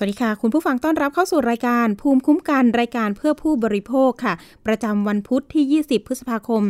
[0.00, 4.34] สวัสดีค่ะ คุณผู้ฟังต้อนรับเข้าสู่รายการภูมิคุ้มกันรายการเพื่อผู้บริโภคค่ะ
[4.66, 6.62] ประจำวันพุธที่ 20 พฤษภาคม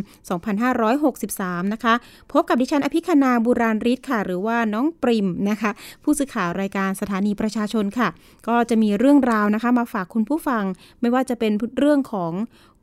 [0.83, 1.93] 2563 นะคะ
[2.31, 5.71] พบกับดิฉันอภิคณาบุราริศค่ะ หรือว่าน้องปริมนะคะ
[6.03, 8.09] ผู้สื่อข่าวรายการสถานีประชาชนค่ะ
[8.47, 10.63] ก็จะมีเรื่องราวนะคะ มาฝากคุณผู้ฟัง
[11.01, 12.33] ไม่ว่าจะเป็นเรื่องของ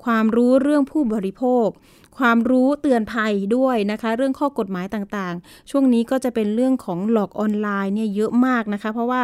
[0.05, 1.67] ความรู้เรื่องผู้บริโภค
[2.19, 9.23] ความรู้เตือนภัยด้วยนะคะ เรื่องข้อกฎหมายต่างๆ ช่วงนี้ก็จะเป็นเรื่องของหลอกออนไลน์เนี่ยเยอะมากนะคะ เพราะว่า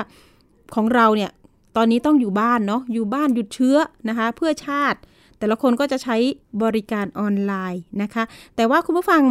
[0.75, 1.31] ของเราเนี่ย
[1.77, 3.77] ตอนนี้ต้องอยู่บ้านเนาะอยู่บ้านหยุดเชื้อ
[4.09, 4.98] นะคะเพื่อชาติ
[5.39, 6.17] แต่ละคนก็จะใช้
[6.62, 8.25] บริการออนไลน์นะคะ
[8.57, 9.23] แต่ว่าคุณผู้ฟัง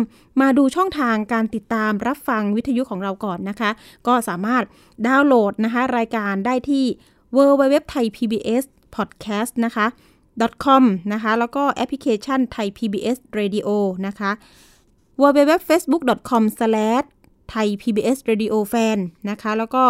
[0.42, 3.70] มาดูช่องทางการติดตามรับฟังวิทยุของเราก่อนนะคะ
[4.08, 4.64] ก็สามารถ
[5.08, 6.86] ดาวน์โหลดนะคะรายการได้ที่
[7.36, 8.64] w w w t h a i PBS
[8.96, 9.86] podcast นะคะ
[10.66, 10.84] .com
[11.14, 13.68] นะคะ แล้วก็แอปพลิเคชันไทย PBS Radio
[14.08, 14.32] นะคะ
[15.22, 15.52] w w
[17.52, 19.00] ไทย PBS Radio Fan
[19.30, 19.84] นะคะ แล้วก็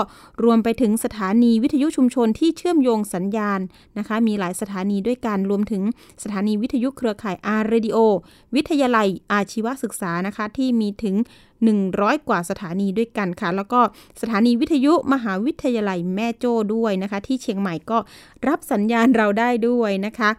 [0.44, 3.60] รวมไปถึงสถานีวิทยุชุมชนที่เชื่อมโยงสัญญาณ
[3.98, 5.84] นะคะ มีหลายสถานีด้วยกัน รวมถึง
[6.24, 7.98] สถานีวิทยุเครือข่ายอาร์เรดิโอ
[8.56, 11.16] วิทยาลัยอาชีวศึกษานะคะ ที่มีถึง
[11.72, 13.80] 100 กว่าสถานีด้วยกันค่ะ แล้วก็
[14.22, 17.98] สถานีวิทยุมหาวิทยาลัยแม่โจ้ด้วยนะคะ ที่เชียงใหม่ก็
[18.48, 20.30] รับสัญญาณเราได้ด้วยนะคะ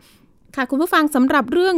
[0.56, 1.76] ค่ะคุณผู้ฟังสำหรับเรื่อง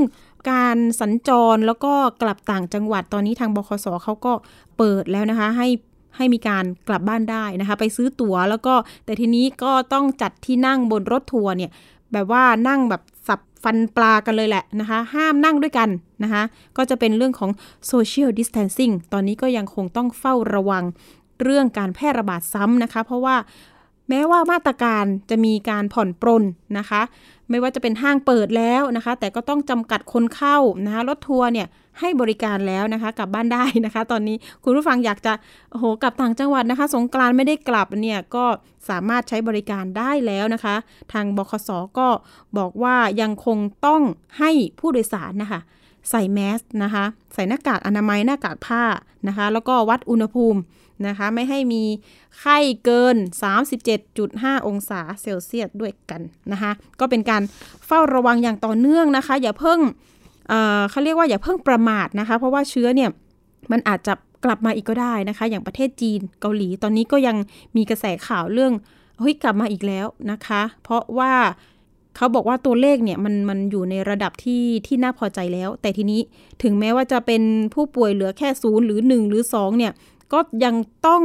[0.51, 1.92] การสัญจรแล้วก็
[2.23, 4.33] กลับต่างจังหวัดตอนนี้ทางบคสเขาก็
[4.78, 5.69] เปิดแล้วนะคะให้
[6.17, 11.70] ให้มีการกลับบ้านได้นะคะ ไปซื้อตั๋วแล้วก็แต่ทีนี้ก็ต้องจัดที่นั่งบนรถทัวร์เนี่ย
[12.12, 15.89] แบบว่านั่งแบบสับฟันปลากันเลยแหละนะคะ ห้ามนั่งด้วยกัน
[16.22, 16.42] นะคะ
[16.77, 17.50] ก็จะเป็นเรื่องของ
[17.92, 20.84] social distancing ตอนนี้ก็ยังคงต้องเฝ้าระวัง
[21.42, 23.36] เรื่องการแพร่ระบาดซ้ำนะคะ เพราะว่า
[24.09, 26.45] แม้ว่ามาตรการจะมีการผ่อนปรน
[26.79, 27.03] นะคะ
[27.51, 31.67] ไม่ว่าจะเป็นห้างเปิดแล้วนะคะ แต่ก็ต้องจำกัดคนเข้านะคะรถทัวร์เนี่ย
[32.01, 35.33] ให้บริการแล้วนะคะ กลับบ้านได้นะคะ ตอนนี้คุณผู้ฟังอยากจะ
[35.70, 38.45] โอ้โหกลับต่างจังหวัดนะคะ สงกรานไม่ได้กลับเนี่ยก็
[38.89, 40.75] สามารถใช้บริการได้แล้วนะคะ
[41.13, 42.09] ทางบคสก็
[42.59, 44.03] บอกว่ายังคงต้อง
[44.39, 44.51] ให้
[44.81, 45.61] ผู้โดยสารนะคะ
[46.11, 47.05] ใส่แมสนะคะ
[47.35, 48.83] ใส่หน้ากากอนามัยหน้ากากผ้า
[49.29, 50.59] นะคะ แล้วก็วัดอุณหภูมิ
[51.07, 51.83] นะคะ ไม่ให้มี
[52.39, 53.17] ไข้เกิน
[53.93, 56.21] 37.5 องศาเซลเซียสด้วยกัน
[56.53, 57.43] นะคะ ก็เป็นการ
[57.87, 59.81] เฝ้าระวังอย่างต่อเนื่องนะคะ อย่าเพิ่ง
[60.49, 63.11] เเขาเรียกว่าอย่าเพิ่งประมาทนะคะ เพราะว่าเชื้อเนี่ย
[63.73, 67.37] มันอาจจะกลับมาอีกก็ได้นะคะ อย่างประเทศจีนเกาหลีตอนนี้ก็ยัง
[67.77, 68.73] มีกระแสข่าวเรื่อง
[69.21, 71.33] เฮ้ยกลับมาอีกแล้วนะคะ เพราะว่า
[72.17, 76.21] เขาบอกว่าตัวเลขเนี่ยมันมันอยู่ในระดับที่ที่น่าพอใจแล้ว แต่ทีนี้
[76.63, 77.43] ถึงแม้ว่าจะเป็น
[77.75, 79.93] ผู้ป่วยเหลือแค่ศูนย์หรือ 1 หรือ2เนี่ย
[80.34, 80.74] ก็ยัง
[81.06, 81.22] ต้อง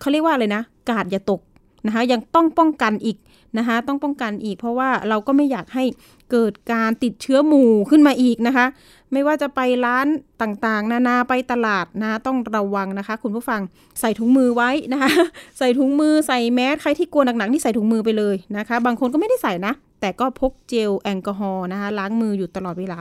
[0.00, 1.40] เขาเรียกว่าอะไรนะ กาดอย่าตก
[1.86, 3.16] นะคะยังต้องป้องกันอีก
[3.58, 5.84] นะคะต้องป้องกันอีก เพราะว่าเราก็ไม่อยากให้
[6.30, 8.66] เกิดการติดเชื้อหมู่ขึ้นมาอีกนะคะ
[9.12, 10.06] ไม่ว่าจะไปร้าน
[10.42, 13.60] ต่างๆ นานาไปตลาดนะต้องระวังนะคะ คุณผู้ฟัง
[14.00, 15.10] ใส่ถุงมือไว้นะคะ
[15.58, 23.00] ใส่ถุงมือใส่แมสใครที่กลัวหนักๆนี่ใส่ถุงมือไปเลยนะคะ บางคนก็ไม่ได้ใส่นะ แต่ก็พกเจลแอลกอฮอล์นะคะล้างมืออยู่ตลอดเวลา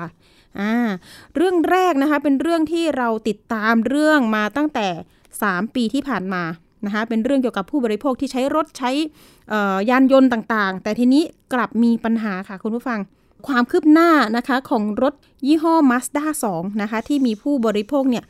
[0.59, 0.73] อ่า
[1.35, 4.87] เรื่องแรกนะคะเป็นเรื่องที่เราติดตามเรื่องมาตั้งแต่
[5.39, 6.43] 3 ปีที่ผ่านมา
[6.85, 8.91] นะคะเป็นเรื่องเกี่ยวกับผู้บริโภคที่ใช้รถใช้
[9.89, 12.99] ยานยนต์ต่างๆ แต่ทีนี้กลับมีปัญหาค่ะคุณผู้ฟัง
[13.47, 15.13] ความคืบหน้านะคะของรถ
[15.47, 18.23] ยี่ห้อ Mazda 2 นะคะที่มีผู้บริโภคเนี่ย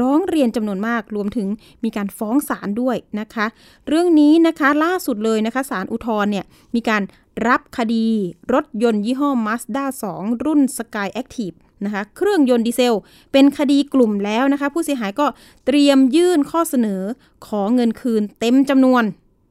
[0.00, 1.48] ร้องเรียนจำนวนมากรวมถึง
[1.84, 3.46] มีการฟ้องศาลด้วยนะคะ
[3.88, 6.44] เรื่องนี้นะคะล่าสุดเลยนะคะศาลอุทธรณ์เนี่ย
[6.74, 7.02] มีการ
[7.48, 8.06] รับคดี
[8.54, 9.84] รถยนต์ยี่ห้อ Mazda
[10.14, 12.94] 2 รุ่น Sky Active นะคะเครื่องยนต์ดีเซล
[13.32, 15.26] เป็นคดีกลุ่มแล้วนะคะ ผู้เสียหายก็
[15.66, 17.02] เตรียมยื่นข้อเสนอ
[17.46, 19.04] ขอเงินคืนเต็มจำนวน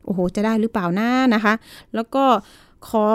[0.06, 1.54] โอ้โห จะได้หรือเปล่านะนะคะ
[1.96, 2.24] แล้วก็
[2.90, 3.08] ขอ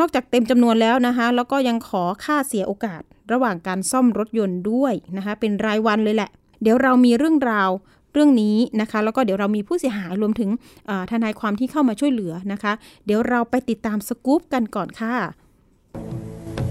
[0.00, 3.02] นอกจากเต็มจำนวนแล้วนะคะ แล้วก็ยังขอค่าเสียโอกาส
[3.32, 6.30] ระหว่างการซ่อมรถยนต์ด้วยนะคะ เป็นรายวันเลยแหละ
[6.62, 7.70] เดี๋ยวเรามีเรื่องราว
[8.12, 10.50] เรื่องนี้นะคะ แล้วก็เดี๋ยวเรามีผู้เสียหายรวมถึง
[11.10, 12.72] ทนายความที่เข้ามาช่วยเหลือนะคะ
[13.06, 15.14] เดี๋ยวเราไปติดตามสกู๊ปกันก่อนค่ะ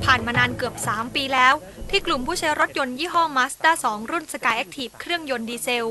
[0.05, 1.53] ผ่านมานานเกือบ 3 ปีแล้ว
[1.89, 5.89] ที่กลุ่มผู้ใช้รถยนต์ยี่ห้อ Mazda 2 รุ่น Sky Active เครื่องยนต์ดีเซล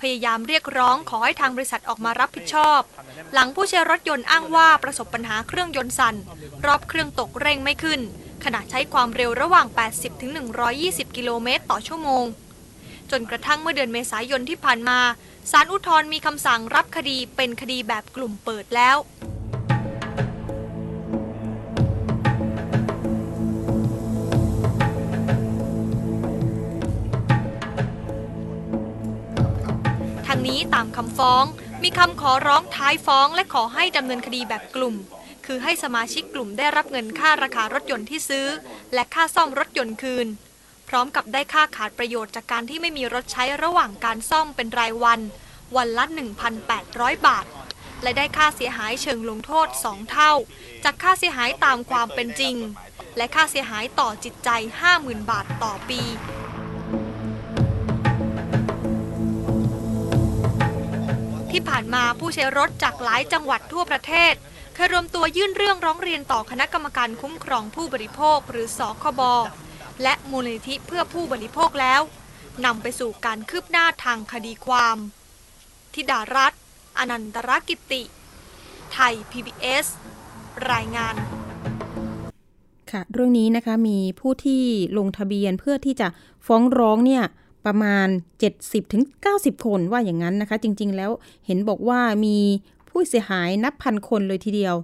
[0.00, 2.80] พยายามเรียกร้องขอให้ทางบริษัทออกมารับผิดชอบ
[3.32, 6.16] หลังผู้ใช้รถยนต์อ้างว่าประสบปัญหาเครื่องยนต์สั่น
[6.66, 8.00] รอบเครื่องตกเร่งไม่ขึ้น
[8.44, 9.66] ขณะใช้ความเร็วระหว่าง
[10.40, 12.24] 80-120 กิโลเมตรต่อชั่วโมง
[13.10, 14.98] จนกระทั่งเมื่อเดือนเมษายนที่ผ่านมา
[15.50, 31.44] ศาลอุทธรณ์มีคำสั่งรับคดีเป็นคดีแบบกลุ่มเปิดแล้วางนี้ตามคำฟ้อง
[31.82, 34.94] มีคำขอร้องท้ายฟ้อง และขอให้ดำเนินคดีแบบกลุ่ม
[35.46, 38.46] คืคือให้สมาชิกกลุ่มได้รับเงินค่าราคารถยนต์ที่ซื้อ
[38.94, 40.26] และค่าซ่อมรถยนต์คืน
[40.88, 45.20] พร้อมกับได้ค่าขาดประโยชน์จากการที่ไม่มีรถใช้ระหว่างการซ่อมเป็นรายวัน
[45.76, 46.04] วันละ
[46.66, 47.46] 1,800 บาท
[48.02, 50.32] และได้ค่าเสียหายเชิงลงโทษ 2 เท่า
[50.84, 52.56] จากค่าเสียหายตามความเป็นจริง
[53.16, 54.50] และค่าเสียหายต่อจิตใจ
[54.90, 56.02] 50,000 บาทต่อปี
[61.60, 64.34] ที่ผ่านมาผู้ใช้รถจากหลายจังหวัดทั่วประเทศ
[64.74, 69.20] เคยรวมตัวยื่นเรื่องร้องเรียนต่อคณะกรรมการคุ้มครองผู้บริโภคหรือสคบ
[70.02, 72.00] และมูลนิธิเพื่อผู้บริโภคแล้ว
[72.64, 74.96] นำไปสู่การคืบหน้าทางคดีความ
[75.94, 76.60] ธิดารัตน์
[76.98, 78.02] อนันตรกิติ
[78.92, 79.86] ไทย PBS
[80.72, 81.14] รายงาน
[82.90, 84.62] ค่ะ เรื่องนี้นะคะมีผู้ที่
[84.98, 86.08] ลงทะเบียนเพื่อที่จะ
[86.46, 87.24] ฟ้องร้องเนี่ย
[87.66, 88.06] ประมาณ
[88.86, 91.10] 70-90 คนว่าอย่างนั้นนะคะ จริง ๆ แล้ว
[91.46, 92.38] เห็นบอกว่ามี
[92.90, 94.76] ผู้เสียหายนับพันคนเลยทีเดียว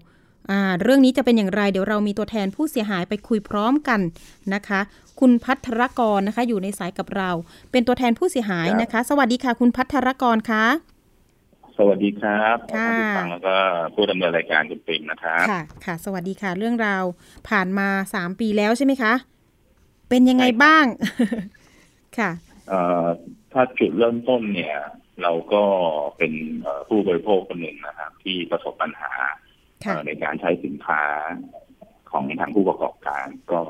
[0.51, 4.01] อ่าเรื่องนี้จะเป็นอย่างไร เดี๋ยวเรามีตัวแทนผู้เสียหายไปคุยพร้อมกัน
[4.55, 4.81] นะคะ
[5.21, 7.31] คุณพัทรกรนะคะ อยู่ในสายกับเรา
[7.71, 10.65] เป็นตัวแทนผู้เสียหายนะคะ สวัสดีค่ะ คุณพัทรกรคะ
[11.79, 13.57] สวัสดีครับค่ะท่านผู้ฟังแล้วก็
[13.95, 17.05] ผู้ดำเนินรายการคุณปิ่มนะครับค่ะ ค่ะ สวัสดีค่ะ เรื่องราว
[17.49, 19.13] ผ่านมาสามปีแล้วใช่ไหมคะ
[20.09, 20.85] เป็นยังไงบ้าง
[22.19, 22.46] ค่ะเอ่อ
[23.53, 24.77] ถ้าจุดเริ่มต้นเนี่ย
[25.23, 25.63] เราก็
[26.19, 26.33] เป็น
[26.63, 29.13] เอ่อผู้บริโภคคนหนึ่งนะครับ ที่ประสบปัญหา
[29.85, 31.03] ค่ะเอ่อในการใช้สินค้า
[32.11, 33.61] ของทางผู้ประกอบการก็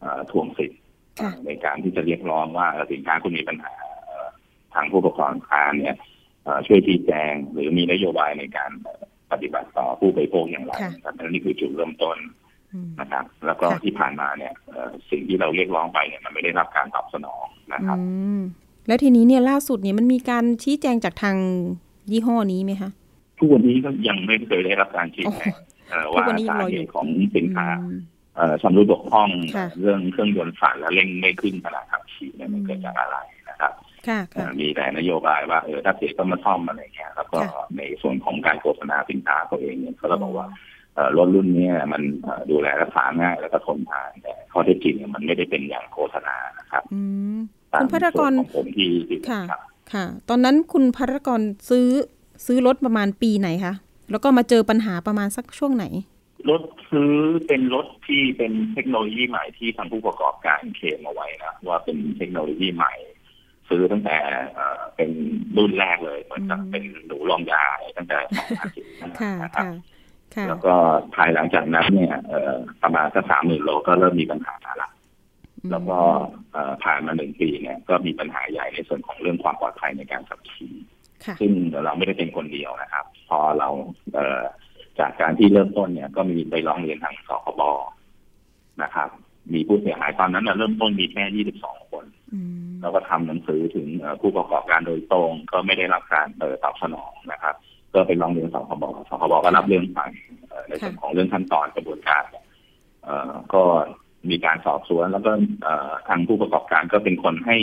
[0.00, 0.80] เอ่อทวงสิทธิ์
[1.20, 3.74] ค่ะในการที่จะเรียกร้องว่าสินค้าคุณมีปัญหา
[4.06, 4.28] เอ่อ
[4.74, 5.96] ทางผู้ประกอบการเนี่ย
[6.44, 12.16] เอ่อช่วยชี้แจงหรือมีนโยบายในการเอ่อปฏิบัติต่อผู้บริโภคอย่างไรค่ะนะครับและนี่คือจุดเริ่มต้น
[12.74, 18.04] อืมนะครับ แล้วก็ค่ะที่ผ่านมาเนี่ยเอ่อสิ่งที่เราเรียกร้องไปเนี่ยมันไม่ได้รับการตอบสนอง นะครับอื
[18.36, 18.40] ม
[18.86, 21.36] แล้วทีนี้เนี่ยล่าสุดเนี่ยมันมีการชี้แจงจากทาง
[22.10, 22.90] ยี่ห้อนี้ไหมคะ
[23.38, 25.54] ทุกวันนี้ก็ยังไม่เคยได้รับการชี้แจง
[25.90, 27.06] เอ่อทุกว่าวันนี้ยังสารอเหอยู่ตุของ
[27.36, 27.98] สินค้าอืม
[28.36, 33.16] เอ่อชำรุดบกพร่องค่ะเรื่องเครื่องยนต์สั่นและเร่งไม่ขึ้นขณะขับขี่เนี่ยมันอืมเกิดจากอะไร
[33.48, 33.72] นะครับ
[34.08, 40.46] ค่ะเอ่ค่ะอมีแต่นโยบายว่าเออถ้าเสียก็มาซ่อมอะไรเงี้ยแล้วก็ค่ะในส่วนของการโฆษณาสินค้าตัวเองเนี่ยเขาก็บอกว่า
[40.94, 47.00] เอ่อรถรุ่นเนี้ยมันเอ่อดูแลรักษาง่ายแล้วก็ทนทานแต่ข้อเท็จจริงเนี่ยมันไม่ได้เป็นอย่างโฆษณานะครับอื
[47.36, 49.60] มตาม คุณพัทรกรส่วนของผมที่ที่ค่ะครับ
[49.92, 51.86] ค่ะ ตอนนั้นคุณพัทรกรซื้อ
[52.46, 53.74] ซื้อรถประมาณปีไหนคะ
[54.10, 55.86] แล้วก็มาเจอปัญหาประมาณสักช่วงไหน
[56.50, 57.12] รถซื้อ
[57.46, 62.94] เป็นรถที่เป็นเทคโนโลยีใหม่ที่ทางผู้ประกอบการเคลมเอาไว้นะว่าเป็นเทคโนโลยีใหม่
[63.68, 64.18] ซื้อตั้งแต่
[64.54, 65.10] เอ่อเป็น
[65.56, 67.64] รุ่นแรกเลยเหมือนกับอืมเป็นหนูลองยา
[67.96, 68.18] ตั้งแต่
[69.14, 69.70] 2015ค่ะนะครับค่ะ
[70.34, 70.74] ค่ะแล้วก็
[71.14, 74.88] ภายหลังจากนั้นเนี่ยเอ่อประมาณสักสามหมื่นโลก็เริ่มมีปัญหาละ
[75.70, 76.00] แล้วก็
[76.52, 80.74] เอ่อผ่านมาหนึ่งปีเนี่ยก็มีปัญหาใหญ่ในส่วนของเรื่องความปลอดภัยในการขับขี่
[81.24, 81.52] ค่ะซึ่ง
[81.84, 83.68] เราไม่ได้เป็นคนเดียวนะครับ พอเรา
[84.14, 84.42] เอ่อ
[85.00, 87.62] จากการที่เริ่มต้นเนี่ย ก็มีไปร้องเรียนทางสคบ
[88.82, 89.08] นะครับ
[89.54, 92.04] มีผู้เสียหายตอนนั้นนะเริ่มต้นมีแค่ 22 คน
[92.34, 97.54] อืมแล้วก็ทำหนังสือถึงเอ่อผู้ประกอบการโดยตรง ก็ไม่ได้รับการเอ่อตอบสนองนะครับ
[97.94, 100.00] ก็ไปร้องเรียนสคบสคบก็รับเรื่องไป
[100.48, 102.44] เอ่อในส่วนของเรื่องขั้นตอนกระบวนการเนี่ย
[103.04, 103.62] เอ่อก็
[104.30, 105.32] มีการสอบสวน แล้วก็
[105.62, 107.56] เอ่อทางผู้ประกอบการก็เป็นคนให้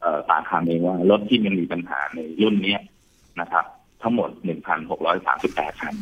[0.00, 2.80] เอ่อปากคำเองว่ารถที่มันมีปัญหาในรุ่นเนี้ย
[3.40, 3.64] นะครับ
[4.02, 4.30] ทั้งหมด
[5.10, 5.94] 1,638 คัน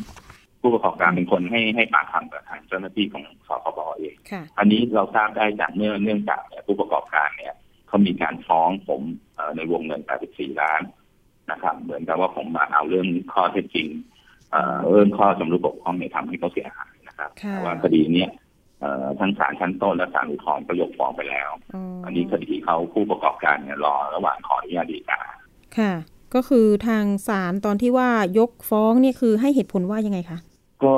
[0.61, 7.53] ผู้ประกอบการเป็นคนให้ให้ปากคำกับทางเจ้าหน้าที่ของสคบเองค่ะอันนี้เราทราบได้จากเนื่องเนื่องจากเนี่ยผู้ประกอบการเนี่ย
[7.87, 9.01] เขามีการฟ้องผม
[9.35, 10.01] เอ่อในวงเงิน
[10.31, 10.81] 84 ล้าน
[11.51, 13.87] นะครับ เหมือนกับว่าผมมาเอาเรื่องข้อเท็จจริง
[14.51, 18.48] เอ่อเรื่องข้อจำรุดบกพร่องเนี่ยทำให้เขาเสียหายนะครับค่ะแต่ว่าคดีเนี้ยเอ่อ
[19.19, 25.21] ทั้งศาลชั้นต้นและศาลอุทธรณ์ก็ยกฟ้องไปแล้วอ๋ออันนี้คดีเขาผู้ประกอบการเนี่ยรอระหว่างขออนุญาตฎีกา
[25.77, 25.93] ค่ะ
[26.35, 28.09] ก็คือทางศาลตอนที่ว่า
[28.39, 30.39] ยกฟ้องเนี่ยคือให้เหตุผลว่ายังไงคะ
[30.83, 30.93] ก็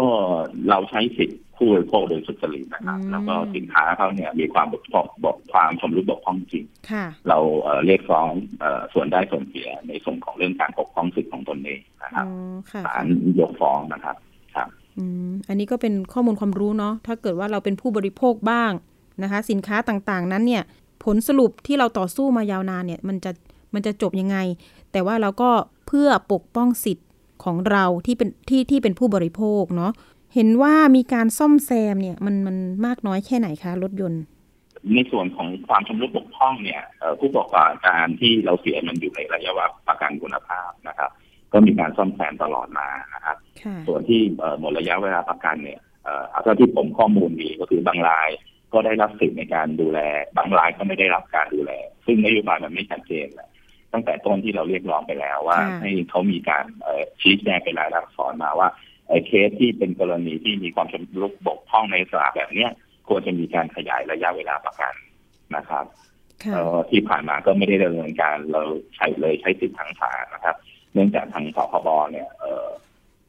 [0.69, 8.27] เราใช้สิทธิผู้บริโภคโดยสุจริตนะครับอืมแล้วก็สินค้าเขาเนี่ยมีความบกพร่องบกความชำรุดบกพร่องจริงค่ะเราเอ่อเรียกฟ้อง
[8.59, 12.29] เอ่อส่วนได้ส่วนเสียในส่วนของเรื่องการปกป้องสิทธิของตนเองนะคอ๋รับอ
[12.71, 13.05] ค่ะศาล
[13.39, 14.30] ยกฟ้องนะครับครับ
[15.47, 18.71] อันนี้ก็เป็นข้อมูลความรู้เนาะถ้าเกิดว่าเราเป็นผู้บริโภคบ้าง
[19.23, 20.63] นะคะ สินค้าต่างๆ นั้นเนี่ย
[21.03, 23.31] ผลสรุปที่เราต่อสู้มายาวนานเนี่ยมันจะ
[23.73, 24.37] มันจะจบยังไง
[24.91, 25.49] แต่ว่าเราก็
[25.87, 27.07] เพื่อปกป้องสิทธิ์
[27.43, 29.91] ของเราที่เป็นที่ที่เป็นผู้บริโภคเนาะ
[30.35, 34.21] เห็นว่ามีการซ่อมแซมเนี่ยมันมันมากน้อยแค่ไหนคะรถยนต์
[34.93, 36.81] ในส่วนของความชำรุดบกพร่องเนี่ย
[37.19, 41.11] ผู้ประกอบการที่เราเสียมันอยู่ในระยะวลาประกันคุณภาพนะครับ
[41.53, 48.29] ก็มีการซ่อมแซมตลอดมานะครับค่ะส่วนที่เอ่อหมดระยะเวลาประกันเนี่ยเอ่อเอาเท่าที่ผมข้อมูลมีก็คือบางราย
[48.73, 49.99] ก็ได้รับสิทธิ์ในการดูแล
[50.37, 51.71] บางรายก็ไม่ได้รับการดูแล
[52.05, 53.49] ซึ่งนโยบายมันไม่ชัดเจนเลย
[53.93, 58.69] ตั้งแต่ต้นที่เราเรียกร้องไปแล้วว่าค่ะให้เขามีการเอ่อชี้แจงเป็นรายลักษณ์อักษรมาว่า
[59.25, 62.71] เคสที่เป็นกรณีที่มีความชำรุดบกพร่องในสลากแบบเนี้ย
[63.07, 64.93] ควรจะมีการขยายระยะเวลาประกัน
[65.55, 65.85] นะครับ
[66.43, 68.61] ค่ะเอ่อที่ผ่านมาก็ไม่ได้ดำเนินการเรา
[68.95, 70.55] ใช้เลยใช้สิทธิ์ทางศาลนะครับ
[70.93, 72.67] เนื่องจากทางสคบเนี่ยเอ่อ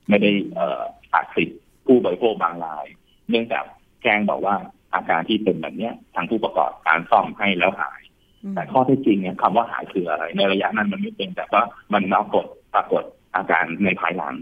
[0.08, 0.80] ไม่ได้เอ่อ
[1.14, 2.86] ตัดสิทธิ์ผู้บริโภคบางราย
[3.30, 3.64] เนื่องจาก
[4.02, 4.54] แจ้งบอกว่า
[4.94, 8.00] อาการที่เป็นแบบเนี้ยทางผู้ประกอบการซ่อมให้แล้วหาย
[8.42, 13.02] อืมแต่ข้อเท็จจริงเนี่ยคำว่าหายคืออะไร ในระยะนั้นมันไม่เป็นแต่ว่ามันปรากฏปรากฏ
[13.36, 14.34] อาการในภายหลัง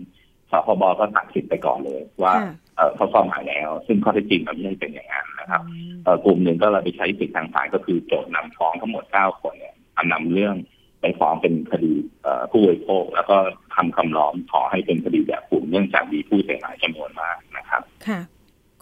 [0.51, 10.55] สคบก็ตัดสิทธิ์ไปก่อนเลย ว่าค่ะเอ่อเขาซ่อมหายแล้ว ซึ่งข้อเท็จจริงมันไม่ได้เป็นอย่างนั้นนะครับอืมเอ่อกลุ่มหนึ่งก็เราไปใช้สิทธิทางศาลก็คือโจทย์นำฟ้องทั้งหมดเก้าคนเนี่ยเอานำเรื่อง
[11.01, 11.93] ไปฟ้องเป็นคดี
[12.23, 13.37] เอ่อผู้บริโภค แล้วก็
[13.75, 18.21] ทำคำร้องขอให้เป็นคดีแบบกลุ่มเนื่องจากมีผู้เสียหายจำนวนมากนะครับค่ะ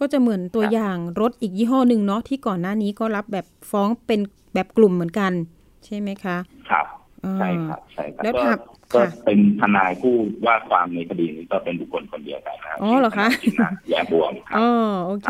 [0.01, 4.21] ก็จะเหมือนตัวครับอย่างรถอีกยี่ห้อหนึ่งเนาะที่ก่อนหน้านี้ก็รับแบบฟ้องเป็น
[4.55, 5.33] แบบกลุ่มเหมือนกัน
[5.85, 6.37] ใช่ไหมคะ
[6.71, 6.87] ครับ
[7.25, 8.59] อ่าใช่ครับใช่ครับแล้วก็ถัด
[8.95, 10.15] ก็ค่ะเป็นทนายผู้
[10.47, 14.71] ว่าความในคดีนี้ก็เป็นบุคคลคนเดียวกันนะอ๋อเหรอคะชื่ทนายแย่บวงครับอ๋อ
[15.07, 15.29] โอเค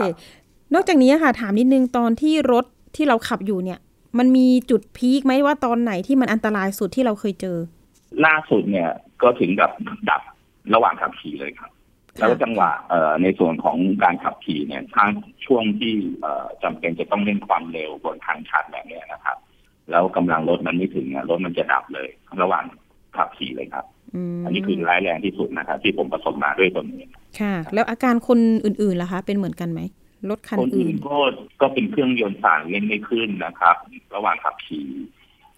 [0.75, 2.65] นอกจากนี้ค่ะถามนิดนึงตอนที่รถ
[2.97, 3.79] ที่เราขับอยู่เนี่ย
[4.19, 7.57] มันมีจุดพีคไหมว่าตอนไหนที่มันอันตรายสุดที่เราเคยเจอ
[8.27, 8.91] ล่าสุดเนี่ย
[9.23, 9.71] ก็ถึงกับ
[10.11, 10.23] ดับ
[10.75, 11.71] ระหว่างขับขี่เลยครับ
[12.19, 15.09] ค่ะแล้วจังหวะเอ่อในส่วนของการขับขี่เนี่ยทาง
[15.47, 19.37] ช่วงที่เอ่อจำเป็นจะต้องเร่งความเร็วบนทางชันแบบเนี้ยนะครับ
[19.91, 22.09] แล้วกำลังรถมันไม่ถึงอะรถมันจะดับเลย
[22.43, 22.65] ระหว่าง
[23.17, 23.85] ขับขี่เลยครับ
[24.37, 27.09] มอันนี้คือร้ายแรงที่สุดนะครับที่ผมประสบมาด้วยตนเอง
[27.41, 29.81] ค่ะ แล้วอาการคนอื่นๆล่ะคะ เป็นเหมือนกันไหม
[30.31, 31.17] รถคันคนอื่อื่นนก็
[31.61, 33.77] ก็เป็นเครื่องยนต์สั่นเร่งไม่ขึ้นนะครับ
[34.15, 34.89] ระหว่างขับขี่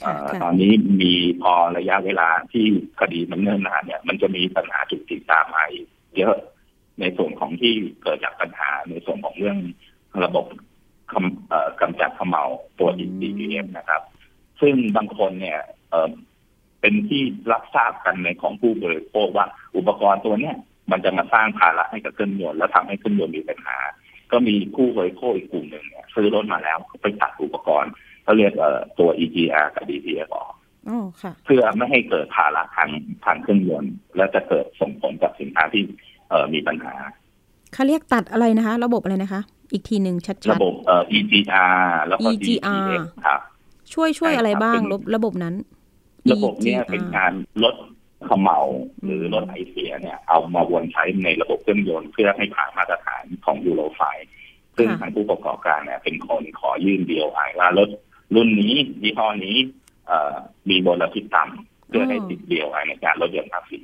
[0.04, 1.12] ค่ะเอ่อค่ะตอนนี้มี
[1.42, 2.66] พอระยะเวลาที่
[3.00, 5.86] คดีมันเนิ่นนานเนี่ย มันจะมีปัญหาจุกจิกตามมาอีก
[6.16, 6.36] เยอะ
[7.00, 9.58] ในส่วนของที่เกิดจากปัญหาในส่วนของเรื่อง
[10.24, 10.46] ระบบ
[11.12, 12.44] คำเอ่อกำจัดเขมเหลา
[12.78, 14.02] ตัว ECDM นะครับ
[14.60, 16.10] ซึ่งบางคนเนี่ยเอ่อ
[16.80, 20.56] เป็นที่รับทราบกันในของผู้บริโภคว่าอุปกรณ์ตัวเนี้ย
[20.90, 23.78] มันจะมาสร้างภาระให้กับเครื่องยนต์แล้วทำให้เครื่องยนต์มีปัญหา
[24.32, 30.52] ก็มีผู้บริโภคอีกกลุ่มหนึ่งเนี่ยซื้อรถมาแล้วไปตัดอุปกรณ์เขาเรียกเอ่อตัว EGR กับ DPF ออก
[30.88, 32.90] อ๋อค่ะเพื่อไม่ให้เกิดภาระทาง
[33.24, 35.82] ทางเครื่องยนต์และจะเกิดส่งผลกับสินค้าที่
[36.28, 36.94] เอ่อมีปัญหา
[37.74, 45.54] เขาเรียกตัดอะไรนะคะ ระบบอะไรนะคะ อีกทีหนึ่งชัดระบบเอ่อ EGR แล้วก็ EGR DPF ครับๆช่วยช่วยใช่ครับอะไรบ้างเป็นระบบระบบนั้น
[46.32, 47.32] ระบบเนี้ย EGR เป็นการ
[47.62, 48.58] ลดเขมเหลา
[49.02, 54.02] อืมหรือลดไอเสียเนี่ย เอามาวนใช้ในระบบเครื่องยนต์เพื่อให้ผ่านมาตรฐานของยูโรไฟ
[54.76, 57.88] ซึ่งทางผู้ประกอบการเนี่ยเป็นคนขอยื่นเดียวไอว่ารถ
[58.34, 59.56] รุ่นนี้ยี่ห้อนี้
[60.06, 60.34] เอ่อ
[60.68, 63.82] มีมลพิษต่ำเพื่อให้ติดเดียวไอในการลดหย่อนภาษี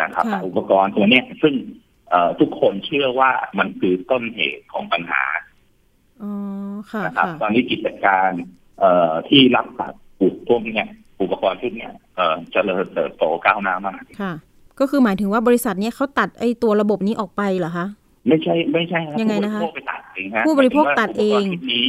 [0.00, 1.54] นะครับค่ะแต่อุปกรณ์ตัวเนี้ยซึ่ง
[2.10, 5.22] เอ่อทุกคนเชื่อว่ามันคือต้นเหตุของปัญหา
[6.22, 6.32] อ๋อ
[6.90, 8.30] ค่ะนะครับค่ะตอนนี้กิจการ
[8.80, 10.88] เอ่อที่รับตัดอุปพวกเนี้ย
[11.22, 14.32] อุปกรณ์ชุดเนี้ยเอ่อเจริญเติบโตก้าวหน้ามากค่ะ
[14.80, 17.86] ก็คือหมายถึงว่าบริษัทเนี้ยเขาตัดไอ้ตัวระบบนี้ออกไปเหรอคะ
[18.28, 21.88] ไม่ใช่ไม่ใช่ครับยังไงนะคะผู้บริโภคไปตัดเองฮะผู้บริโภคตัดเองหมายถึว่าอุปกรณ์ชุดนี้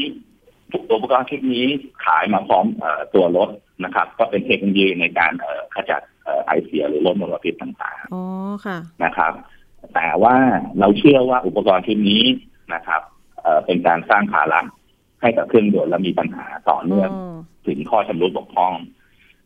[0.94, 1.66] อุปกรณ์ชุดนี้
[2.06, 3.50] ขายมาพร้อมเอ่อตัวรถ
[3.84, 8.24] นะครับ ก็เป็นเทคโนโลยีในการเอ่อขจัดเอ่อไอเสียหรือลดมลพิษต่างอ๋อ
[8.66, 9.34] ค่ะๆนะครับ
[9.96, 10.36] แต่ว่า
[10.80, 12.24] เราเชื่อว่าอุปกรณ์ชุดนี้
[12.74, 13.02] นะครับ
[13.42, 14.60] เอ่อเป็นการสร้างภาระ
[15.22, 17.36] ให้กับเครื่องยนต์และมีปัญหาต่อเนื่องอ๋อ
[17.68, 18.74] ถึงข้อชำรุดบกพร่อง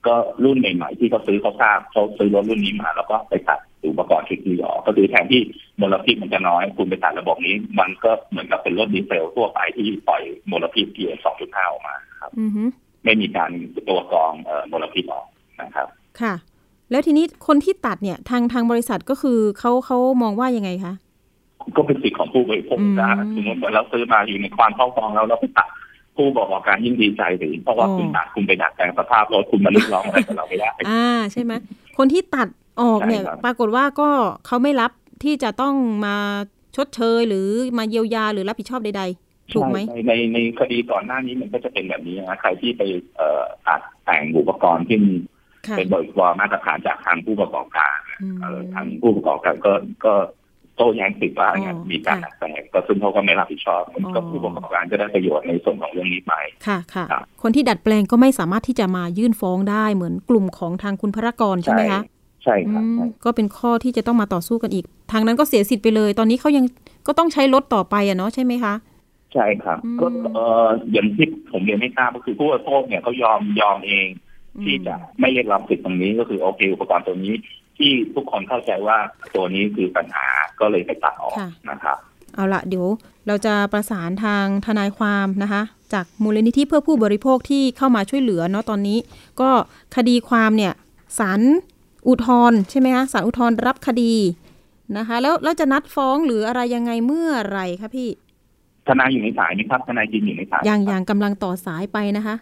[0.07, 5.41] ก็รุ่นใหม่ๆที่เขาซื้อเขาทราบเขาซื้อรถรุ่นนี้มา แล้วก็ไปตัดอุปกรณ์ชุดนี้ออกก็คือแทนที่
[5.81, 10.21] มลพิษมันจะน้อย คุณไปตัดระบบนี้ มันก็เหมือนกับเป็นรถดีเซลทั่วไปที่ปล่อย
[10.51, 12.63] มลพิษ PM 2.5ออกมาครับอือฮึ
[13.03, 13.51] ไม่มีการ
[13.89, 15.27] ตัวกรองเอ่อมลพิษออก
[15.61, 15.87] นะครับ
[16.21, 16.33] ค่ะ
[16.91, 20.93] แล้วทีนี้คนที่ตัดเนี่ยทางทางบริษัทก็คือเขาเขามองว่ายังไงคะ
[21.77, 25.69] ก็เป็นสิทธิ์ของผู้บริโภคอืมนะสมมติว่าเราซื้อมาอยู่ในความครอบครองแล้วเราไปตัด
[26.17, 31.53] ผู้ประกอบการยิ่งดีใจหรือเพราะว่าคุณตัดคุณไปดัดแปลงสภาพรถคุณมาลึกร้องอะไรกับเราไม่ได้อ่าใช่ไหม
[31.97, 32.47] คนที่ตัด
[32.81, 34.09] ออกเนี่ยใช่ครับปรากฏว่าก็
[34.47, 34.91] เขาไม่รับ
[35.23, 36.17] ที่จะต้องมา
[36.75, 37.47] ชดเชยหรือ
[37.77, 42.81] มาเยียวยาหรือรับผิดชอบใดๆถูกไหมใช่ในในในคดีก่อนหน้านี้มันก็จะเป็นแบบนี้นะใครที่ไป
[43.17, 44.99] เอ่อตัดแต่งอุปกรณ์ที่
[45.67, 49.73] ค่ะเป็นบริวารมาตรฐานจากทางผู้ประกอบการอืมเอ่อทางผู้ประกอบการก็
[50.05, 50.13] ก็
[50.77, 56.33] โต้แย้งสิทธิ์ว่าอ๋อเนี่ยมีการค่ะดัดแปลงก็ซึ่งเขาก็ไม่รับผิดชอบมันก็อ๋อผู้ประกอบการจะได้ประโยชน์ในส่วนของเรื่องนี้ไป
[56.67, 62.01] ค่ะค่ะครับคนที่ดัดแปลงก็ไม่สามารถที่จะมายื่นฟ้องได้เหมือนกลุ่มของทางคุณพระกรใช่ไหมคะ
[62.43, 66.65] ใช่ครับอืมใช่ก็เป็นข้อที่จะต้องมาต่อสู้กันอีก ทางนั้นก็เสียสิทธิ์ไปเลย ตอนนี้เขายัง
[67.07, 68.73] ก็ต้องใช้รถต่อไปอะเนาะใช่ไหมคะ
[69.33, 74.07] ใช่ครับอืมก็เอ่ออย่างที่ผมเรียนไม่ทราบก็คือผู้บริโภคเนี่ยเขายอมยอมเอง
[74.63, 77.33] ที่จะไม่เรียกรับสิทธิ์ตรงนี้ก็คือโอเคอุปกรณ์ตัวนี้
[77.77, 78.97] ที่ทุกคนเข้าใจว่า
[79.35, 80.27] ตัวนี้คือปัญหา
[80.59, 81.97] ก็เลยไปตัดออกค่ะนะครับ
[82.35, 82.87] เอาละเดี๋ยว
[83.27, 85.61] เราจะประสานทางทนายความนะคะ
[85.93, 88.97] จากมูลนิธิเพื่อผู้บริโภคที่เข้ามาช่วยเหลือเนาะตอนนี้
[89.41, 89.49] ก็
[89.95, 90.73] คดีความเนี่ย
[91.19, 91.41] ศาล
[92.07, 94.13] อุทธรณ์ใช่ไหมคะศาลอุทธรณ์รับคดี
[94.97, 98.09] นะคะ แล้วเราจะนัดฟ้องหรืออะไรยังไงเมื่อไรคะพี่
[98.87, 102.35] ทนายอยู่ในสายไหมครับทนายจินอยู่ในสายยังครับยังกำลังต่อสายไปนะคะ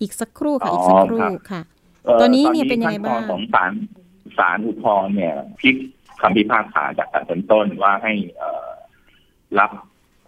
[0.00, 1.62] อีกสักครู่ค่ะอ๋ออีกสักครู่ครับค่ะ
[2.04, 3.70] เอ่อตอนนี้เนี่ยเป็นยังไงบ้างขั้นตอนของศาล
[4.38, 5.76] ศาลอุทธรณ์เนี่ยพลิก
[6.20, 8.68] คำพิพากษาจากศาลชั้นต้นว่าให้เอ่อ
[9.58, 9.70] รับ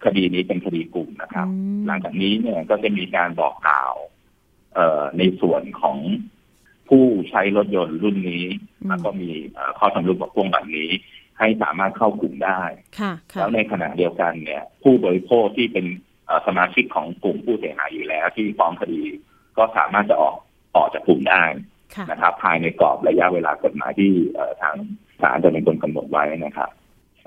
[0.04, 3.94] คดีนี้เป็นคดีกลุ่มนะครับอืมหลังจากนี้เนี่ยก็จะมีการบอกกล่าว
[4.74, 5.98] เอ่อในส่วนของ
[6.88, 8.44] ผู้ใช้รถยนต์รุ่นนี้
[8.82, 10.90] อืมแล้วก็มีเอ่อข้อสำรุปกับพวงแบบนี้
[11.38, 12.62] ให้สามารถเข้ากลุ่มได้
[13.00, 15.86] ค่ะค่ะแล้วในขณะเดียวกันเนี่ย ผู้บริโภคที่เป็น
[16.26, 19.02] เอ่อสมาชิกของกลุ่มผู้เสียหายอยู่แล้ว ที่ฟ้องคดี
[19.56, 20.36] ก็สามารถจะออก
[20.76, 21.73] ออกจากกลุ่มได้ค่ะ
[22.10, 24.76] นะครับ ภายในกรอบระยะเวลากฎหมายที่เอ่อทาง
[25.22, 26.70] ศาลจะเป็นคนกำหนดไว้นะครับ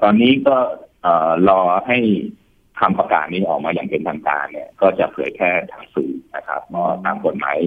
[0.02, 0.58] ตอนนี้ก็
[1.04, 1.98] เอ่อรอให้
[2.80, 7.58] คำประกาศนี้ออกมาอย่างเป็นทางการเนี่ย ก็จะเผยแพร่ทางสื่อนะครับเพราะตามกฎหมาย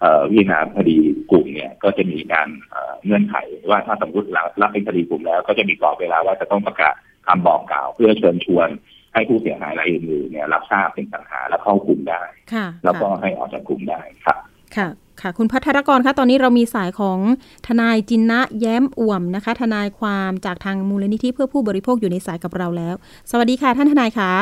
[0.00, 0.96] เอ่อวินาคดี
[1.30, 3.36] กลุ่มเนี่ยก็จะมีการเอ่อเงื่อนไข
[3.70, 6.94] ว่าถ้าสมมติรับรับเป็นคดีกลุ่มแล้ว ก็จะมีกรอบเวลาว่าจะต้องประกาศ
[7.26, 8.68] คำบอกกล่าว เพื่อเชิญชวน
[9.14, 12.22] ให้ผู้เสียหายรายอื่นๆเนี่ยรับทราบเป็นปัญหาและเข้ากลุ่มได้
[12.52, 14.38] ค่ะแล้วก็ค่ะให้ออกจากกลุ่มได้ครับ
[14.76, 14.88] ค่ะ
[15.22, 17.18] ค่ะ คุณพัทรกรคะตอนนี้เรามีสายของ
[17.66, 22.94] ทนายจินนะแย้มอ่วมนะคะ ทนายความจากทางมูลนิธิเพื่อผู้บริโภคอยู่ในสายกับเราแล้ว
[23.30, 24.32] สวัสดีค่ะท่านทนายคะ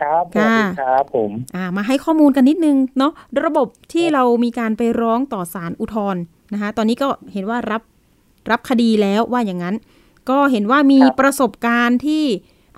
[0.00, 3.12] ครับสวัสดีครับผมอ่ามาให้ข้อมูลกันนิดนึงเนาะ
[3.44, 7.82] ระบบที่เรามีการไปร้องต่อศาลอุทธรณ์นะคะ ตอนนี้ก็เห็นว่ารับ
[8.50, 9.74] รับคดีแล้วว่าอย่างนั้น
[10.30, 12.24] ก็เห็นว่ามีประสบการณ์ที่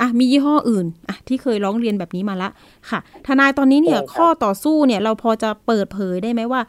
[0.01, 2.49] อะมียี่ห้ออื่นอะที่เคยร้องเรียนแบบนี้มาละ
[2.91, 6.61] ค่ะ ทนายตอนนี้เนี่ยข้อต่อสู้เนี่ยเราพอจะเปิดเผยได้ไหมว่า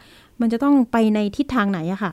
[0.42, 2.12] มันจะต้องไปในทิศทางไหนอะค่ะ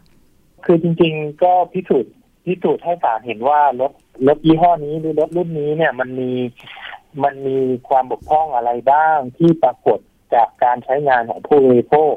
[0.65, 2.13] คือจริงๆก็พิสูจน์
[2.47, 3.93] พิสูจน์ให้ศาลเห็นว่ารถ
[4.29, 6.31] รถยี่ห้อนี้หรือรถรุ่นนี้เนี่ยมันมี
[7.25, 7.59] มันมี
[7.89, 9.99] ความบกพร่องอะไรบ้างที่ปรากฏ
[10.35, 12.15] จากการใช้งานของผู้บริโภค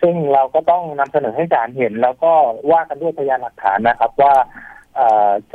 [0.00, 2.32] ซึ่งเราก็ต้องนำเสนอให้ศาลเห็น แล้วก็
[2.72, 4.34] ว่ากันด้วยพยานหลักฐานนะครับว่า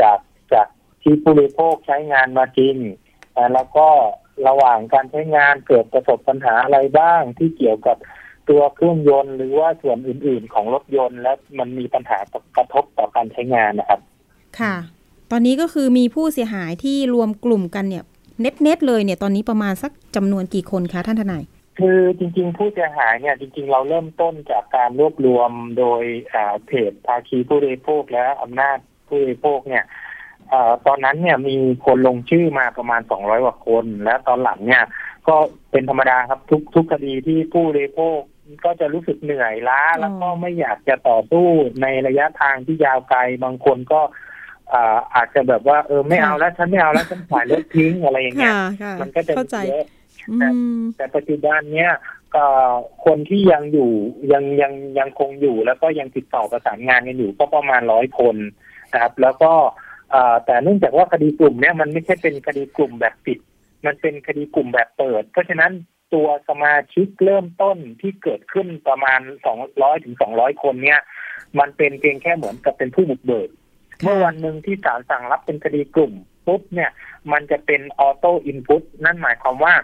[0.02, 0.20] จาก
[0.54, 0.68] จาก
[1.02, 2.76] ที่ผู้บริโภคใช้งานมาจริง
[3.54, 3.88] แล้วก็
[4.48, 7.98] ระหว่างการใช้งานเกิดประสบปัญหาอะไรบ้างที่เกี่ยวกับ
[8.50, 12.20] ตัวเครื่องยนต์หรือว่าส่วนอื่นๆของรถยนต์ และมันมีปัญหา
[12.58, 14.00] กระทบต่อการใช้งานนะครับ
[14.60, 14.76] ค่ะ
[15.32, 18.04] ตอนนี้ก็คือมีผู้เสียหายที่รวมกลุ่มกันเนี่ย
[18.42, 21.44] เน็ตเน็ตๆเลยเนี่ยตอนนี้ประมาณสักจำนวนกี่คนคะท่านทนาย
[21.80, 26.04] คือจริง ๆ ผู้เสียหายเนี่ยจริง ๆ เราเริ่มต้นจากการรวบรวมโดย
[26.34, 28.78] อ่าเพจภาคีผู้บริโภคและอำนาจ
[29.08, 29.84] ผู้บริโภคเนี่ย
[30.50, 31.56] เอ่อตอนนั้นเนี่ยมี
[31.86, 34.84] คนลงชื่อมาประมาณ200กว่าคน และตอนหลังเนี่ย
[35.28, 35.36] ก็
[35.72, 38.20] เป็นธรรมดาครับทุกทุกคดีที่ผู้บริโภค
[38.66, 41.48] ก็จะรู้สึกเหนื่อยล้า แล้วก็ไม่อยากจะต่อสู้
[41.82, 44.02] ในระยะทางที่ยาวไกลบางคนก็
[44.74, 49.86] อ่าอาจจะแบบว่าเออไม่เอาแล้วฉันไม่เอาแล้วฉันขายรถทิ้งอะไรอย่างเงี้ยค่ะค่ะมันก็จะเข้าใจเยอะ
[50.30, 50.38] อื
[50.78, 51.92] มแต่ปัจจุบันเนี้ย
[52.36, 52.46] ก็
[53.06, 53.92] คนที่ยังอยู่
[54.32, 58.36] ยังยังยังคงอยู่แล้วก็ยังติดต่อประสานงานกันอยู่ก็ประมาณร้อยคน
[58.94, 59.52] นะครับ แล้วก็
[60.12, 63.40] เอ่อแต่เนื่องจากว่าคดีกลุ่มเนี้ยมันไม่ใช่เป็นคดีกลุ่มแบบปิด
[63.86, 65.72] มันเป็นคดีกลุ่มแบบเปิด เพราะฉะนั้น
[66.14, 71.00] ตัวสมาชิกเริ่มต้นที่เกิดขึ้นประมาณสองร้อยถึงสองร้อยคนเนี้ย
[71.60, 73.50] มันเป็นเพียงแค่เหมือนกับเป็นผู้บุกเบิก
[73.94, 76.14] ค่ะเมื่อวันหนึ่งที่ศาลสั่งรับเป็นคดีกลุ่ม
[76.48, 76.92] ปุ๊บเนี่ย
[77.32, 79.76] มันจะเป็นออโต้อินพุตนั่นหมายความว่า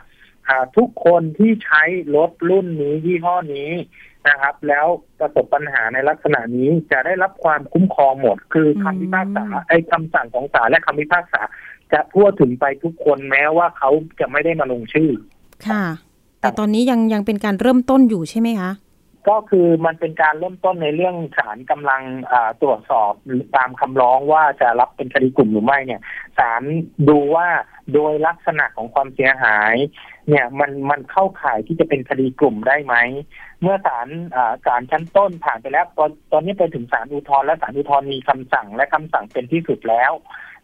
[0.47, 1.84] อ่าทุกคนที่ใช้
[2.15, 3.71] รถรุ่นนี้ยี่ห้อนี้
[4.27, 4.86] นะครับ แล้ว
[5.19, 11.41] ประสบปัญหาในลักษณะนี้จะได้รับความคุ้มครองหมด คือคำพิพากษาไอ้คำสั่งของศาลและคำพิพากษา
[11.93, 15.12] จะทั่วถึงไปทุกคนแม้ว่าเขาจะไม่ได้มาลงชื่อ
[15.67, 15.84] ค่ะ
[16.41, 18.71] แต่ตอนนี้ยังยังเป็นการเริ่มต้นอยู่ใช่ไหมคะ
[19.30, 22.01] ก็คือมันเป็นการเริ่มต้นในเรื่องศาลกำลัง
[22.62, 23.13] ตรวจสอบ
[23.56, 26.01] ตามคำร้องว่าจะรับเป็นคดีกลุ่มหรือไม่เนี่ย
[26.38, 26.63] ศาล
[27.10, 27.47] ดูว่า
[27.93, 29.75] โดยลักษณะของความเสียหาย
[30.30, 32.95] เนี่ยมันมันเข้าข่ายที่จะเป็นคดีกลุ่มได้ไหม
[33.62, 40.12] เมื่อศาลอ่าศาลชั้นต้นผ่านไปแล้วตอนตอนนี้ไปถึงศาลอุทธรณ์และศาลอุทธรณ์มีคำสั่งและคำสั่งเป็นที่สุดแล้ว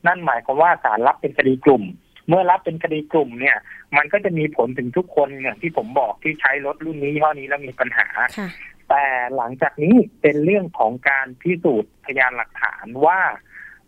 [0.05, 1.83] นั่นหมายความว่าศาลรับเป็นคดีกลุ่ม
[2.27, 3.57] เมื่อรับเป็นคดีกลุ่มเนี่ย
[3.97, 8.49] มันก็จะมีผลถึงทุกคนอย่างที่ผมบอกที่ใช้รถรุ่นนี้ยี่ห้อนี้แล้วมีปัญหาค่ะ
[8.89, 9.03] แต่
[9.35, 13.19] หลังจากนี้เป็นเรื่องของการพิสูจน์พยานหลักฐานว่า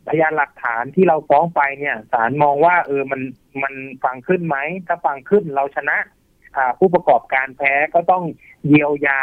[0.10, 3.21] พยานหลักฐานที่เราฟ้องไปเนี่ยศาลมองว่า เออมัน
[3.63, 3.73] มัน
[4.04, 5.97] ฟังขึ้นไหม ถ้าฟังขึ้นเราชนะ
[6.56, 8.23] อ่าผู้ประกอบการแพ้ก็ต้อง
[8.67, 9.21] เยียวยา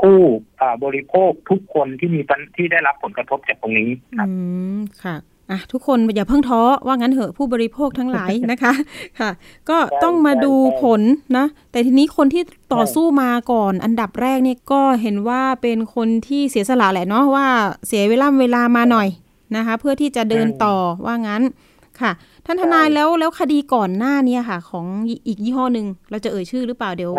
[0.00, 0.18] ผู้
[0.60, 4.34] อ่าบริโภคทุกคนที่มีปัญที่ได้รับผลกระทบจากตรงนี้ครับอื
[4.76, 5.16] มค่ะ
[5.50, 8.72] อะทุกคนอย่าเพิ่งท้อว่างั้นเหอะผู้บริโภคทั้งหลายนะคะ
[9.20, 9.30] ค่ะ
[9.70, 10.52] ก็ต้องมาดู
[10.82, 11.00] ผล
[11.36, 12.42] นะ แต่ทีนี้คนที่
[12.74, 17.46] ต่อสู้มาก่อน อันดับแรกเนี่ยก็เห็นว่าเป็นคนที่เสียสละแหละเนาะว่า
[17.86, 19.08] เสียเวลาเวลามาหน่อย
[19.56, 20.76] นะคะ เพื่อที่จะเดินต่อ
[21.06, 21.42] ว่างั้น
[22.00, 22.12] ค่ะ
[22.46, 24.86] ท่านทนายแล้วแล้วคดีก่อนหน้าเนี้ค่ะ ของ
[25.26, 27.12] อีกยี่ห้อหนึ่งเราจะเอ่ยชื่อหรือเปล่าเดี๋ยว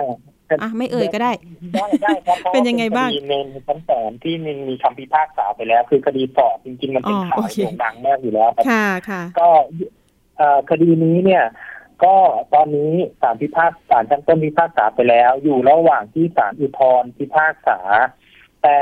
[0.62, 1.32] อะไม่เอ่ยก็ได้
[1.74, 3.36] ได้ได้ครับพราะว่าเป็นยังไงบ้างคดีใน
[3.68, 9.50] ชั้นศาลที่มันมีคำพิพากษาไปแล้ว คือคดีสอบจริง ๆ มันเป็นอ๋อข่าวโอเคโด่งดังมากอยู่แล้วครับค่ะค่ะก็
[10.38, 11.44] เอ่อคดีนี้เนี่ย
[12.04, 12.16] ก็
[12.54, 17.80] ตอนนี้ศาลพิพากษาชั้นต้นพิพากษาไปแล้ว อยู่ระหว่างที่ศาลอุทธรณ์พิพากษา
[18.64, 18.80] แต่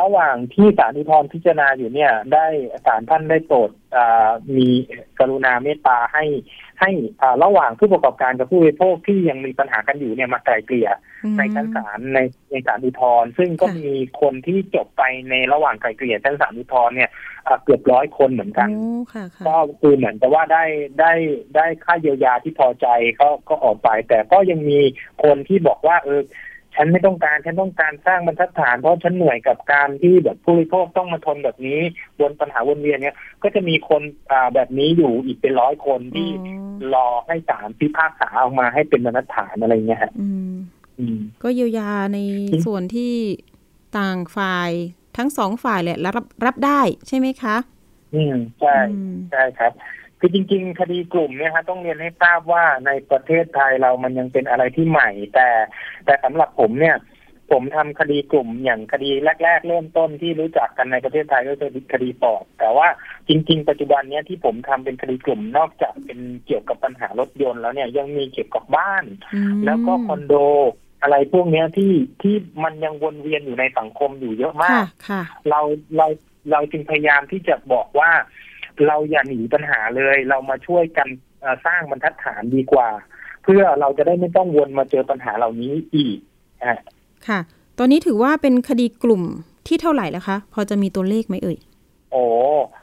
[0.00, 2.46] ระหว่างที่ศาลอุทธรณ์พิจารณาอยู่เนี่ย ได้
[2.86, 4.68] ศาลท่านได้โปรดอ่ามี
[5.18, 6.24] กรุณาเมตตาให้
[6.80, 6.90] ให้
[7.22, 10.90] อ่าระหว่างผู้ประกอบการกับผู้บริโภคที่ยังมีปัญหากันอยู่เนี่ยมาไกลเกลี่ย
[11.38, 12.18] ในชั้นศาลใน
[12.50, 17.10] ในศาลอุทธรณ์ซึ่งก็ค่ะมีคนที่จบไปในระหว่างไกลเกลี่ยชั้นศาลอุทธรณ์เนี่ย
[17.46, 20.64] อ่าเกือบร้อยคนเหมือนกันโอ้ค่ะค่ะก็คือเหมือนแต่ว่าได้
[21.00, 21.12] ได้
[21.56, 22.86] ได้ค่าเยียวยาที่พอใจ
[23.20, 24.80] ก็ก็ออกไป แต่ก็ยังมี
[25.24, 26.20] คนที่บอกว่าเออ
[26.76, 31.80] ฉันไม่ต้องการฉันต้องการสร้างบรรทัดฐาน เพราะฉันเหนื่อยกับการที่แบบผู้บริโภคต้องมาทนแบบนี้
[32.20, 40.54] วนปัญหาวนเวียนเนี่ยก็จะมีคนอ่าแบบนี้อยู่อีกเป็นร้อยคนที่อ๋อรอให้ศาลพิพากษาออกมาให้เป็นบรรทัดฐานอะไรเงี้ยฮะอืม
[40.98, 42.18] อืมก็เยียวยาใน
[42.52, 43.12] อืมส่วนที่
[43.98, 44.70] ต่างฝ่าย
[45.16, 47.56] ทั้งสองฝ่ายแหละรับรับได้ใช่ไหมคะ
[48.14, 49.72] อืมใช่อืมใช่ครับ
[50.26, 55.48] คือจริง ๆ คดีกลุ่มเนี่ยฮะต้องเรียนให้ทราบว่าในประเทศไทยเรามันยังเป็นอะไรที่ใหม่ แต่
[56.04, 56.96] แต่สำหรับผมเนี่ย
[57.50, 59.10] ผมทำคดีกลุ่มอย่างคดี
[59.44, 62.88] แรก ๆ เริ่มต้นที่รู้จักกันในประเทศไทยก็คือคดีปอด แต่ว่า
[63.28, 70.34] จริง ๆ ปัจจุบันเนี้ยที่ผมทำเป็นคดีกลุ่มนอกจากเป็นเกี่ยวกับปัญหารถยนต์แล้วเนี่ยยังมีเกี่ยวกับบ้านอืมแล้วก็คอนโด
[71.02, 72.34] อะไรพวกเนี้ยที่ที่
[72.64, 75.60] มันยังวนเวียนอยู่ในสังคมอยู่เยอะมาค่ะกค่ะเรา
[75.96, 76.06] เรา
[76.50, 78.10] เราจึงพยายามที่จะบอกว่า
[78.88, 81.08] เราอย่าหนีปัญหาเลย เรามาช่วยกัน
[81.40, 82.88] เอ่อสร้างบรรทัดฐานดีกว่า
[83.42, 86.18] เพื่อเราจะได้ไม่ต้องวนมาเจอปัญหาเหล่านี้อีก
[86.64, 86.78] อะ
[87.28, 87.40] ค่ะ
[87.78, 89.22] ตอนนี้ถือว่าเป็นคดีกลุ่ม
[89.66, 91.58] ที่เท่าไหร่แล้วคะ พอจะมีตัวเลขไหมเอ่ย
[92.12, 92.24] โอ้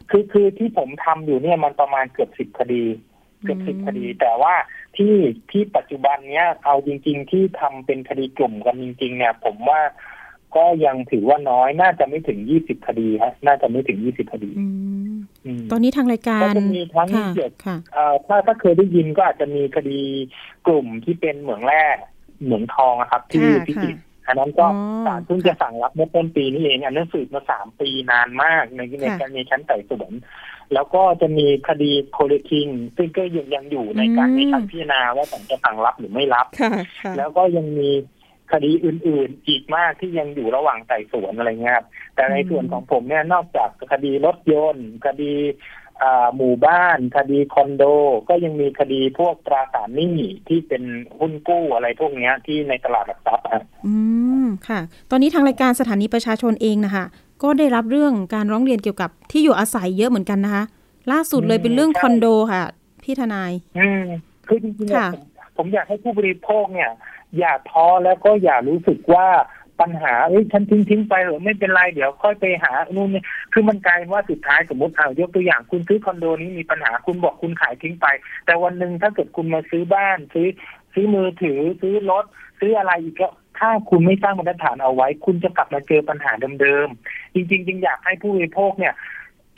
[0.10, 2.84] คือคือที่ผมทำอยู่เนี่ยมันประมาณเกือบสิบคดี
[3.44, 4.54] เกือบอืมสิบคดี แต่ว่า
[4.98, 5.16] ที่
[5.52, 9.82] ที่ปัจจุบันเนี้ยเอาจริง ๆ ที่ทำเป็นคดีกลุ่มกันจริง ๆ เนี่ย ผมว่า
[10.56, 14.66] ก็ยังถือว่าน้อยน่าจะไม่ถึงยี่สิบคดีฮะน่าจะไม่ถึงยี่สิบคดีอื
[15.14, 20.00] มอืมตอนนี้ทางรายการก็จะมีทั้งค่ะเกี่ยวค่ะเอ่อถ้าถ้าเคยได้ยินก็อาจจะมีคดี
[20.68, 21.84] กลุ่มที่เป็นเหมืองแร่
[22.44, 30.12] เหมืองทองอะครับ ที่ค่ะพิจิตรค่ะอันนั้นก็อ๋อศาลเพิ่งจะสั่งรับเมื่อต้นปีนี้เองอันนั้นสืบมาสามปีนานมากในในค่ะการในชั้นไต่สวน
[30.74, 37.90] แล้วก็จะมีคดีโคเลคิง ซึ่งก็ยังยังอยู่ในการอืมในการพิจารณาว่าศาลจะสั่งรับหรือไม่รับค่ะค่ะแล้วก็ยังมี
[38.52, 45.34] คดีอื่นๆ อีกมากที่ยังอยู่ระหว่างไต่สวนอะไรเงี้ยครับแต่ในอืมส่วนของผมเนี่ยนอกจากคดีรถยนต์ คดี
[46.04, 47.84] อ่าหมู่บ้าน คดีคอนโด
[48.30, 50.84] ก็ยังมีคดีพวกตราสารหนี้ที่เป็น
[51.20, 53.96] หุ้นกู้อะไรพวกเนี้ยที่ในตลาดหลักทรัพย์อะอื
[54.44, 54.80] มค่ะ
[55.12, 57.06] ตอนนี้ทางรายการสถานีประชาชนเองนะคะ
[57.44, 60.64] ก็ได้รับเรื่องการร้องเรียนเกี่ยวกับที่อยู่อาศัยเยอะเหมือนกันนะคะ
[61.12, 62.64] ล่าสุดเลยเป็นเรื่องคอนโดค่ะ
[63.04, 64.04] พี่ทนาย อืม
[64.48, 65.24] คือจริงๆเนี่ยค่ะผม
[65.58, 66.90] ผมอยากให้ผู้บริโภคเนี่ย
[67.38, 69.28] อย่าท้อแล้วก็อย่ารู้สึกว่า
[69.82, 78.08] ปัญหาเอ้ยฉันทิ้งทิ้งไปเหรอไม่เป็นไรเดี๋ยวค่อยไปหานู่นนี่คือมันกลายว่าสุดท้ายสมมติเอายกตัวอย่างคุณซื้อคอนโดนี้มีปัญหาคุณบอกคุณขายทิ้งไป
[78.46, 80.48] แต่วันหนึ่งถ้าเกิดคุณมาซื้อบ้าน ซื้อ
[80.94, 82.26] ซื้อมือถือซื้อรถ
[82.60, 88.94] ซื้ออะไรอีกก็ถ้าคุณไม่สร้างมาตรฐานเอาไว้ คุณจะกลับมาเจอปัญหาเดิมๆจริงๆจึงอยากให้ผู้บริโภคเนี่ย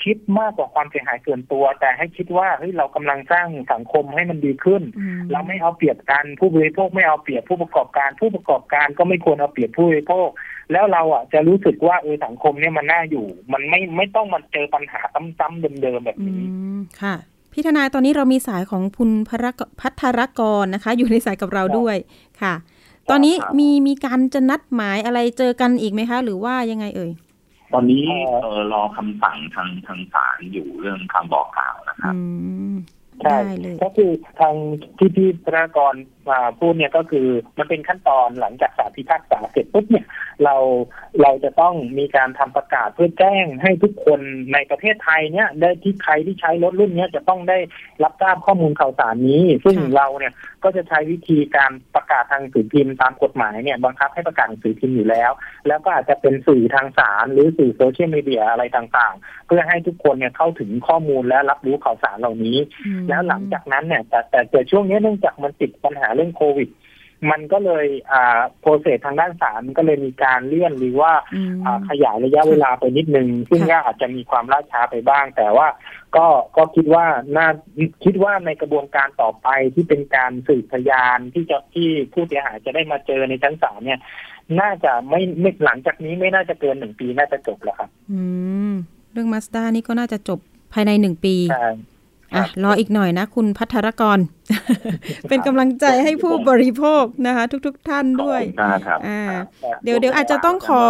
[0.03, 10.29] คิดมากกว่าความเสียหายส่วนตัว แต่ให้คิดว่าเฮ้ยเรากำลังสร้างสังคมให้มันดีขึ้นอืมเราไม่เอาเปรียบกันผู้บริโภคไม่เอาเปรียบผู้ประกอบการ ผู้ประกอบการก็ไม่ควรเอาเปรียบผู้บริโภค
[10.71, 15.01] แล้วเราอะจะรู้สึกว่าเออสังคมเนี่ยมันน่าอยู่ มันไม่ไม่ต้องมาเจอปัญหา
[15.39, 16.41] ซ้ำๆเดิมๆแบบอืนี้
[16.77, 17.15] มค่ะ
[17.53, 21.95] พี่ทนายตอนนี้เรามีสายของคุณพรกพัทรกรนะคะ อยู่ในสายกับเราด้วย
[22.41, 22.53] ค่ะ
[23.09, 27.11] ตอนนี้ครับมีมีการจะนัดหมายอะไรเจอกันอีกไหมคะ หรือว่ายังไงเอ่ย
[27.73, 32.21] ตอนนี้เอ่อเออรอคำสั่งทางทางศาลอยู่เรื่องคำบอกกล่าวนะครับอื
[32.73, 32.75] ม
[33.21, 34.55] ใช่ได้เลยก็คือทาง
[34.97, 36.14] ที่พี่ธนากรมา
[36.59, 37.27] พูดเนี่ยก็คือ
[37.59, 40.05] มันเป็นขั้นตอนหลังจากศาลพิพากษาเสร็จปุ๊บเนี่ย
[40.43, 40.55] เรา
[41.21, 44.19] เราจะต้องมีการทำประกาศเพื่อแจ้งให้ทุกคน
[44.53, 47.57] ในประเทศไทยเนี่ยได้ที่ใครที่ใช้รถรุ่นเนี้ยจะต้องได้
[48.03, 50.33] รับทราบข้อมูลข่าวสารนี้ ซึ่งค่ะเราเนี่ย
[50.63, 55.31] ก็จะใช้วิธีการประกาศทางสื่อพิมพ์ตามกฎหมายเนี่ยบังคับให้ประกาศทางสื่อพิมพ์อยู่แล้ว
[55.67, 66.69] แล้วก็อาจจะเป็นสื่อทางศาลหรือสื่อโซเชียลมีเดียอะไรต่างๆ เพื่อให้ทุกคนเนี่ยเข้าถึงข้อมูลและรับรู้ข่าวสารเหล่านี้อืมแล้วหลังจากนั้นเนี่ยแต่แต่แต่ช่วงนี้เนื่องจากมันติดปัญหาเรื่องโควิด
[67.31, 75.67] มันก็เลยอ่า process ทางด้านศาลมันก็เลยมีการเลื่อนหรือว่าอืมอ่าขยายระยะเวลาไปนิดนึง ซึ่งค่ะก็อาจจะมีความล่าช้าไปบ้าง แต่ว่า
[76.15, 77.05] ก็ก็คิดว่า
[77.37, 77.47] น่า
[78.03, 83.99] คิดว่าในกระบวนการต่อไปที่เป็นการสืบพยานที่จะที่ผู้เสียหายจะได้มาเจอในชั้นศาลเนี่ย
[84.59, 88.21] น่าจะไม่ไม่หลังจากนี้ไม่น่าจะเกินหนึ่งปีน่าจะจบแล้วครับ อื
[88.71, 88.73] ม
[89.11, 90.39] เรื่องมาสด้านี่ก็น่าจะจบ
[90.73, 91.67] ภายในหนึ่งปีใช่
[92.33, 94.19] อะรออีกหน่อยนะ คุณพัทรกร
[95.29, 99.21] เป็นกำลังใจให้ผู้บริโภคนะคะ ทุก ๆทท่านด้วยขอบคุณครับอ่า
[99.63, 100.83] ครับเดี๋ยวเดี๋ยวอาจจะต้องขอ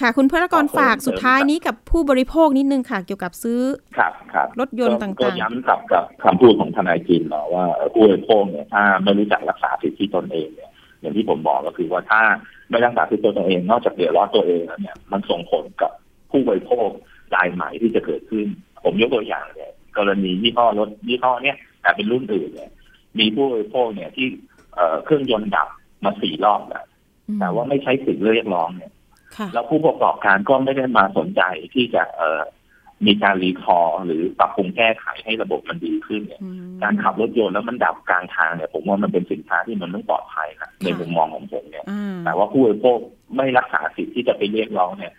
[0.00, 3.60] ค่ะ คุณพัทรกรฝากสุดท้ายนี้กับผู้บริโภคนิดนึงค่ะ เกี่ยวกับซื้อ
[3.96, 12.22] ครับครับรถยนต์ก็ต่างๆก็ย้ำกับกับคำพูดของทนายจินเนาะว่าเอ่อผู้บริโภคเนี่ยถ้าไม่รู้จักรักษาสิทธิตนเองเนี่ยอย่างที่ผมบอกก็คือว่าถ้า
[12.70, 15.92] ไม่รักษาสิทธิตนเอง นอกจากเดือดร้อนตัวเองแล้วเนี่ยมันส่งผลกับ
[16.30, 16.88] ผู้บริโภค
[17.34, 18.46] รายใหม่ที่จะเกิดขึ้น
[18.84, 22.70] ผมยกตัวอย่างเนี่ย กรณียี่ห้อรถยี่ห้อเนี่ยแต่เป็นรุ่นอื่นเนี่ย
[23.18, 24.26] มีผู้บริโภคเนี่ยที่
[24.74, 25.68] เอ่อเครื่องยนต์ดับ
[26.04, 26.84] มาสี่รอบแล้ว
[27.28, 28.92] อืมแต่ว่าไม่ใช้สิทธิ์เรียกร้องเนี่ย
[29.36, 31.42] ค่ะแล้วผู้ประกอบการก็ไม่ได้มาสนใจ
[31.74, 32.42] ที่จะเอ่อ
[33.06, 42.98] มีการรีคอร์หรือปรับปรุงแก้ไขให้ระบบมันดีขึ้นเนี่ยอืมการขับรถยนต์แล้วมันดับกลางทางเนี่ย ผมว่ามันเป็นสินค้าที่มันไม่ปลอดภัยนะในมุมมองของผมเนี่ยอ่าแต่ว่าผู้บริโภค
[43.36, 45.12] ไม่รักษาสิทธิ์ที่จะไปเรียกร้องเนี่ย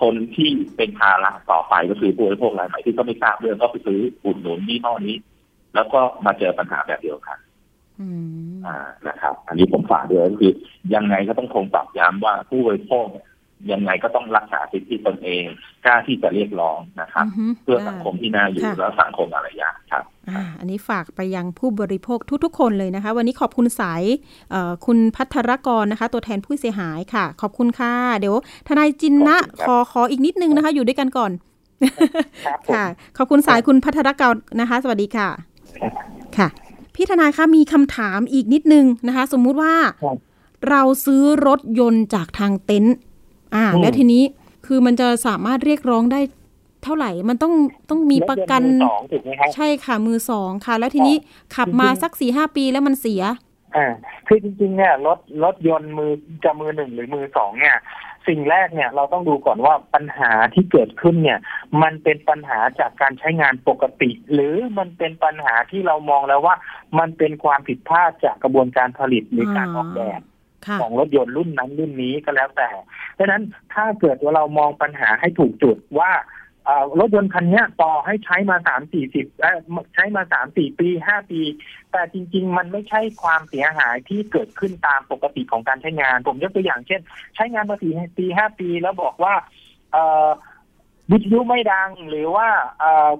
[0.00, 5.16] คนที่เป็นภาระต่อไปก็คือผู้บริโภครายใหม่ที่ก็ไม่ทราบเรื่องก็ไปซื้ออุดหนุนยี่ห้อนี้
[5.74, 7.38] แล้วก็มาเจอปัญหาแบบเดียวกัน
[8.00, 8.08] อื
[8.52, 8.76] มอ่า
[9.08, 10.52] นะครับ อันนี้ผมฝากด้วยก็คือ
[10.94, 13.26] ยังไงก็ต้องคงปรับย้ำว่าผู้บริโภคเนี่ย
[13.72, 15.44] ยังไงก็ต้องรักษาสิทธิตนเอง
[15.84, 24.02] กล้าที่จะเรียกร้องนะครับอือฮึเพื่อสังคมที่น่าอยู่ค่ะและสังคมอารยะครับอ่าอันนี้ฝากไปยังผู้บริโภคทุกๆ คนเลยนะคะ วันนี้ขอบคุณสาย
[24.50, 28.34] เอ่อคุณพัทรกรนะคะ ตัวแทนผู้เสียหายค่ะ ขอบคุณค่ะ เดี๋ยว
[28.68, 31.32] ทนายจินนะขอบคุณครับขอขออีกนิดนึงนะคะ อยู่ด้วยกันก่อน
[32.46, 32.84] ครับผมค่ะ
[33.16, 35.28] ขอบคุณสายคุณพัทรกรนะคะ สวัสดีค่ะ
[36.36, 36.48] ค่ะ
[36.94, 40.16] พี่ทนายคะมีคำถามอีกนิดนึงนะคะ สมมุติว่าครับ
[40.70, 42.96] เราซื้อรถยนต์จากทางเต็นท์
[43.54, 44.22] อ่าอืมแล้วทีนี้
[44.66, 46.20] คือมันจะสามารถเรียกร้องได้
[46.84, 47.54] เท่าไหร่ มันต้อง
[47.90, 51.16] ต้องมีประกันถยต์มือสองถูกไหมครับใช่ค่ะมือสองค่ะ แล้วทีนี้
[51.56, 53.22] ขับมาจริงๆสักสี่ห้าปีแล้วมันเสีย
[53.76, 53.86] อ่า
[54.26, 56.12] คือจริงๆเนี่ยรถรถยนต์มือ
[56.44, 57.76] จะมือหนึ่งหรือมือสองเนี่ย
[58.28, 61.38] สิ่งแรกเนี่ยเราต้องดูก่อนว่าปัญหาที่เกิดขึ้นเนี่ย
[61.82, 66.54] มันเป็นปัญหาจากการใช้งานปกติ หรือมันเป็นปัญหาที่เรามองแล้วว่า
[66.98, 70.33] มันเป็นความผิดพลาดจากกระบวนการผลิตหรือการออกแบบค่ะ
[70.80, 72.70] ของรถยนต์รุ่นนั้นรุ่นนี้ก็แล้วแต่
[73.18, 73.42] ดังนั้น
[73.74, 76.12] ถ้าเกิดว่าเรามองปัญหาให้ถูกจุดว่า
[77.00, 79.26] รถยนต์คันนี้ต่อให้ใช้มาสามสี่สิบ
[79.94, 81.40] ใช้มาสามสี่ปีห้าปี
[81.92, 87.00] แต่จริง ๆ มันไม่ใช่ความเสียหายที่เกิดขึ้นตามปกติของการใช้งาน ผมยกตัวอย่างเช่น
[87.34, 89.34] ใช้งานมาสี่ปีห้าปีแล้วบอกว่า
[91.10, 92.48] วิทยุไม่ดังหรือว่า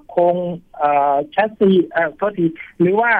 [0.08, 0.36] โครง
[1.30, 2.46] แชสซีเอ่อโทษที
[2.80, 3.12] หรือว่า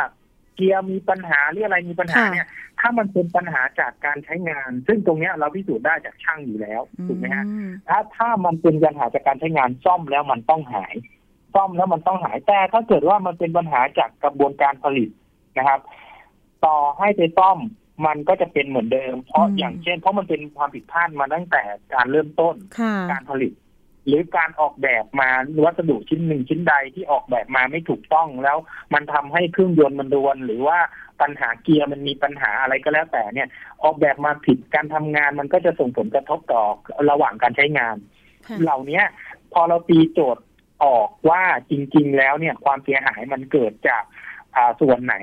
[0.54, 2.46] เกียร์มีปัญหาหรืออะไรมีปัญหาเนี่ย
[2.86, 10.94] ถ้ามันเป็นปัญหาจากการใช้งาน ซึ่งตรงเนี้ยเราพิสูจน์ได้จากช่างอยู่แล้วถูกไหมฮะอืมถ้าถ้ามันเป็นปัญหาจากการใช้งานซ่อมแล้วมันต้องหาย
[11.54, 15.08] ซ่อมแล้วมันต้องหายแต่ถ้าเกิดว่ามันเป็นปัญหาจากกระบวนการผลิต
[15.58, 15.80] นะครับ
[16.64, 17.58] ต่อให้ไปซ่อม
[18.06, 21.62] มันก็จะเป็นเหมือนเดิม เพราะอย่างเช่น เพราะมันเป็นความผิดพลาดมาตั้งแต่
[21.94, 23.52] การเริ่มต้นค่ะการผลิต
[24.06, 25.28] หรือการออกแบบมา
[25.64, 28.58] วัสดุชิ้นหนึ่งชิ้นใดที่ออกแบบมาไม่ถูกต้องแล้ว
[28.94, 30.78] มันทำให้เครื่องยนต์มันรวน หรือว่า
[31.20, 33.48] ปัญหาเกียร์มันมีปัญหาอะไรก็แล้วแต่เนี่ย
[33.82, 36.62] ออกแบบมาผิดการทำงานมันก็จะส่งผลกระทบต่อ
[37.10, 37.96] ระหว่างการใช้งาน
[38.62, 39.02] เหล่านี้
[39.52, 40.44] พอเราตีโจทย์
[40.84, 44.02] ออกว่าจริง ๆ แล้วเนี่ยความเสียหายมันเกิดจาก
[44.80, 45.14] ส่วนไหน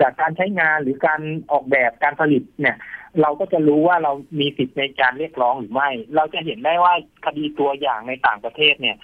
[0.00, 1.20] จากการใช้งานหรือการ
[1.52, 2.76] ออกแบบการผลิตเนี่ย
[3.22, 6.94] เราก็จะรู้ว่าเรามีสิทธิ์ในการเรียกร้องหรือไม่ เราจะเห็นได้ว่า
[7.26, 8.96] คดีตัวอย่างในต่างประเทศเนี่ย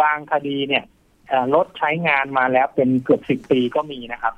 [0.00, 0.84] บางคดีเนี่ย
[1.28, 4.34] เอ่อรถใช้งานมาแล้วเป็นเกือบสิบปีก็มีนะครับ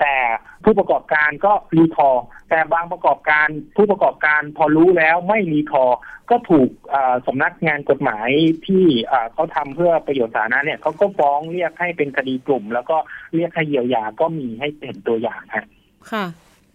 [0.00, 0.16] แต่
[0.64, 2.10] ผู้ประกอบการก็รีคอ
[2.50, 5.84] แต่บางประกอบการผู้ประกอบการพอรู้แล้วไม่รีคอ
[6.30, 6.70] ก็ถูก
[7.26, 8.28] สำนักงานกฎหมาย
[8.66, 8.84] ที่
[9.32, 12.96] เขาทำเพื่อประโยชน์สาธารณะเนี่ยเขาก็ฟ้องเรียกให้เป็นคดีกลุ่ม แล้วก็
[13.34, 15.66] เรียกให้เยียวยาก็มีให้เห็นตัวอย่างฮะ
[16.10, 16.24] ค่ะ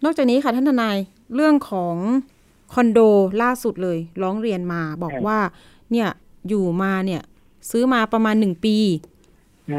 [0.04, 0.96] นอกจากนี้ค่ะท่านทนาย
[1.34, 1.96] เรื่องของ
[2.74, 3.00] คอนโด
[3.42, 5.40] ล่าสุดเลยร้องเรียนมาบอกครับว่า
[5.92, 6.08] เนี่ย
[6.48, 7.22] อยู่มาเนี่ย
[7.70, 8.76] ซื้อมาประมาณหนึ่งปี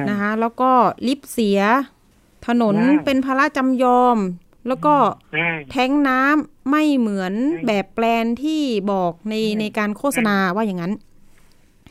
[0.10, 0.72] นะคะแล้วก็
[1.08, 1.60] ลิฟต์เสีย
[2.48, 4.18] ถนนอืมเป็นภาระจำยอม
[4.68, 4.96] แล้วก็
[5.36, 10.94] อืมแท้งน้ำไม่เหมือนอืมแบบแปลนที่บอกในอืมในการโฆษณาว่าอย่างนั้น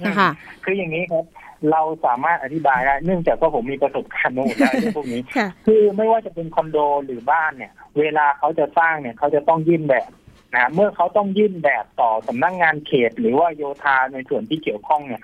[0.06, 0.30] นะคะ
[0.64, 1.24] คืออย่างนี้ครับ
[1.70, 10.11] เราสามารถอธิบายได้เนื่องจากว่าผมมีประสบการณ์โน้นได้เรื่องพวกนี้ค่ะคือไม่ว่าจะเป็นคอนโดหรือบ้านเนี่ย เวลาเขาจะสร้างเนี่ยเขาจะต้องยื่นแบบ
[10.55, 15.23] นะเมื่อเขาต้องยื่นแบบต่อสำนักงานเขต หรือว่าโยธาในส่วนที่เกี่ยวข้องเนี่ย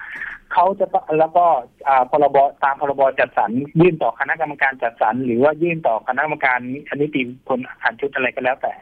[0.52, 1.46] เขาจะต้องแล้วก็
[1.88, 6.58] อ่าพรบตามพรบจัดสรรยื่นต่อคณะกรรมการจัดสรรหรือว่ายื่นต่อคณะกรรมการ
[6.94, 8.72] นิติพลอาคารชุดอะไรก็แล้วแต่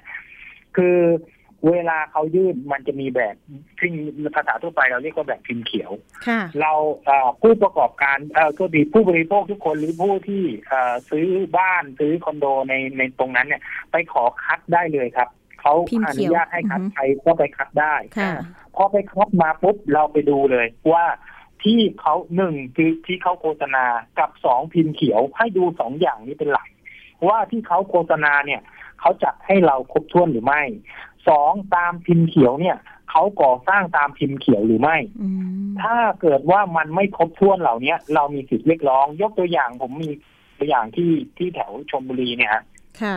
[0.77, 0.97] คือ
[1.71, 3.35] เวลาเขายื่นมันจะมีแบบ
[3.81, 3.93] ซึ่ง
[4.35, 5.93] ภาษาทั่วไปเราเรียกว่าแบบพิมพ์เขียว
[6.27, 6.73] ค่ะเรา
[7.05, 11.27] เอ่อผู้ประกอบการเอ่อก็ดีผู้บริโภคทุกคนหรือผู้ที่เอ่อซื้อ
[11.59, 15.29] บ้านซื้อคอนโดในในตรงนั้นเนี่ย ไปขอคัดได้เลยครับ
[15.61, 18.33] เขาพิมพ์อเขีนุยวญาตให้คัดอือฮึใครก็ไปคัดได้ค่ะ
[18.77, 21.05] พอไปคัดมาปุ๊บเราไปดูเลยว่า
[21.63, 23.85] ที่เขาหนึ่งคือที่เขาโฆษณา
[24.19, 26.69] กับสองพิมพ์เขียวให้ดูสองอย่างนี้เป็นหลัก
[27.29, 28.61] ว่าที่เขาโฆษณาเนี่ย
[29.01, 30.63] เขาจัดให้เราครบถ้วนหรือไม่
[31.29, 32.77] สองตามพิมพ์เขียวเนี่ย
[33.11, 35.29] เขาก่อสร้างตามพิมพ์เขียวหรือไม่อื
[35.63, 40.11] มถ้าเกิดว่ามันไม่ครบถ้วนเหล่าเนี้ยเรามีสิทธิ์เรียกร้อง ยกตัวอย่างผมมี
[40.59, 42.63] ตัวอย่างที่ที่แถวชลบุรีเนี่ยฮะ
[43.03, 43.17] ค่ะ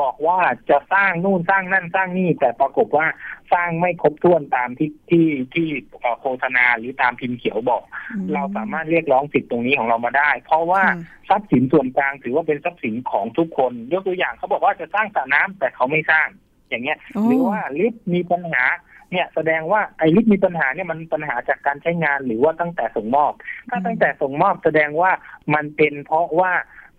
[0.00, 0.38] บอกว่า
[0.70, 3.06] จะสร้างนู่นสร้างนั่นสร้างนี่ แต่ปรากฏว่า
[3.52, 5.68] สร้างไม่ครบถ้วนตามที่ที่ที่
[6.00, 10.96] เอ่อโฆษณาหรือตามพิมพ์เขียวบอกอืมเราสามารถเรียกร้องสิทธิ์ตรงนี้ของเรามาได้ เพราะว่าค่ะ
[11.28, 16.28] ทรัพย์สินส่วนกลางถือว่าเป็นทรัพย์สินของทุกคน ยกตัวอย่างเขาบอกว่าจะสร้างสระน้ำแต่เขาไม่สร้าง
[16.68, 18.64] อย่างเงี้ยโอ้หรือว่าลิฟต์มีปัญหา
[19.12, 23.32] เนี่ยแสดงว่าไอ้ลิฟต์มีปัญหาเนี่ยมันปัญหาจากการใช้งานหรือว่าตั้งแต่ส่งมอบ
[23.68, 25.10] ถ้าตั้งแต่ส่งมอบแสดงว่า
[25.54, 26.52] มันเป็นเพราะว่า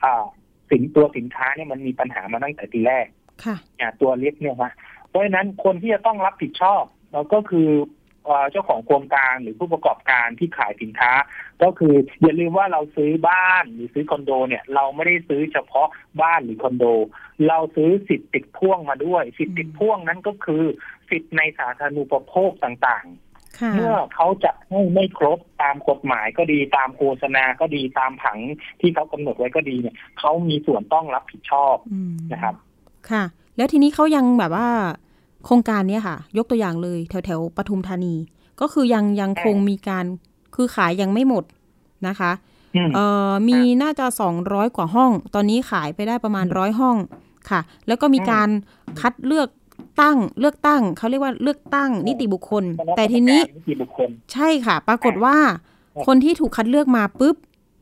[0.04, 0.26] อ่า
[0.70, 3.06] สินตัวสินค้าเนี่ยมันมีปัญหามาตั้งแต่ทีแรก
[3.44, 4.74] ค่ะอ่าตัวลิฟต์เนี่ยฮะ
[5.08, 7.70] เพราะฉะนั้นคนที่จะต้องรับผิดชอบเราก็คือ
[8.30, 11.12] เอ่อเจ้าของโครงการหรือผู้ประกอบการที่ขายสินค้า
[11.63, 15.88] ก็คืออย่าลืมว่าเราซื้อบ้านหรือซื้อคอนโดเนี่ย เราไม่ได้ซื้อเฉพาะ
[16.22, 16.86] บ้านหรือคอนโด
[17.48, 20.63] เราซื้อสิทธิ์ติดพ่วงมาด้วย สิทธิ์ติดพ่วงนั้นก็คือ
[21.10, 28.38] สิทธิ์ในสาธารณูปโภคต่างๆค่ะเมื่อเขาจะให้ไม่ครบตามกฎหมายก็ดีตามโฆษณาก็ดีตามผัง
[28.82, 32.56] ที่เขากำหนดไว้ก็ดีเนี่ยเขามีส่วนต้องรับผิดชอบอืมนะครับ
[33.10, 33.24] ค่ะ
[33.58, 34.70] แล้วทีนี้เขายังแบบว่า
[35.45, 38.15] โครงการเนี้ยค่ะ ยกตัวอย่างเลย แถวแถวๆปทุมธานี
[38.62, 40.06] ก็คือยังยังคงมีการ
[40.56, 41.43] คือขายยังไม่หมด
[42.08, 42.32] นะคะ
[42.75, 46.97] อืมเอ่อมีน่าจะสองร้อยกว่าห้อง ตอนนี้ขายไปได้ประมาณร้อยห้อง
[47.49, 48.49] ค่ะ แล้วก็มีการ
[48.99, 49.49] คัดเลือก
[50.02, 52.63] ตั้งเลือกตั้งเขาเรียกว่าเลือกตั้งนิติบุคคล
[52.95, 55.38] แต่ทีนี้นิติบุคคลใช่ค่ะ ปรากฏว่า
[56.06, 57.36] คนที่ถูกคัดเลือกมาปุ๊บ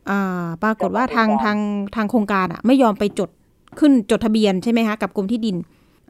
[0.09, 1.57] อ่าปรากฏว่าทางทาง
[1.95, 3.29] ทางโครงการอะ ไม่ยอมไปจด
[3.79, 5.55] ขึ้นจดทะเบียนใช่ไหมคะกับกรมที่ดิน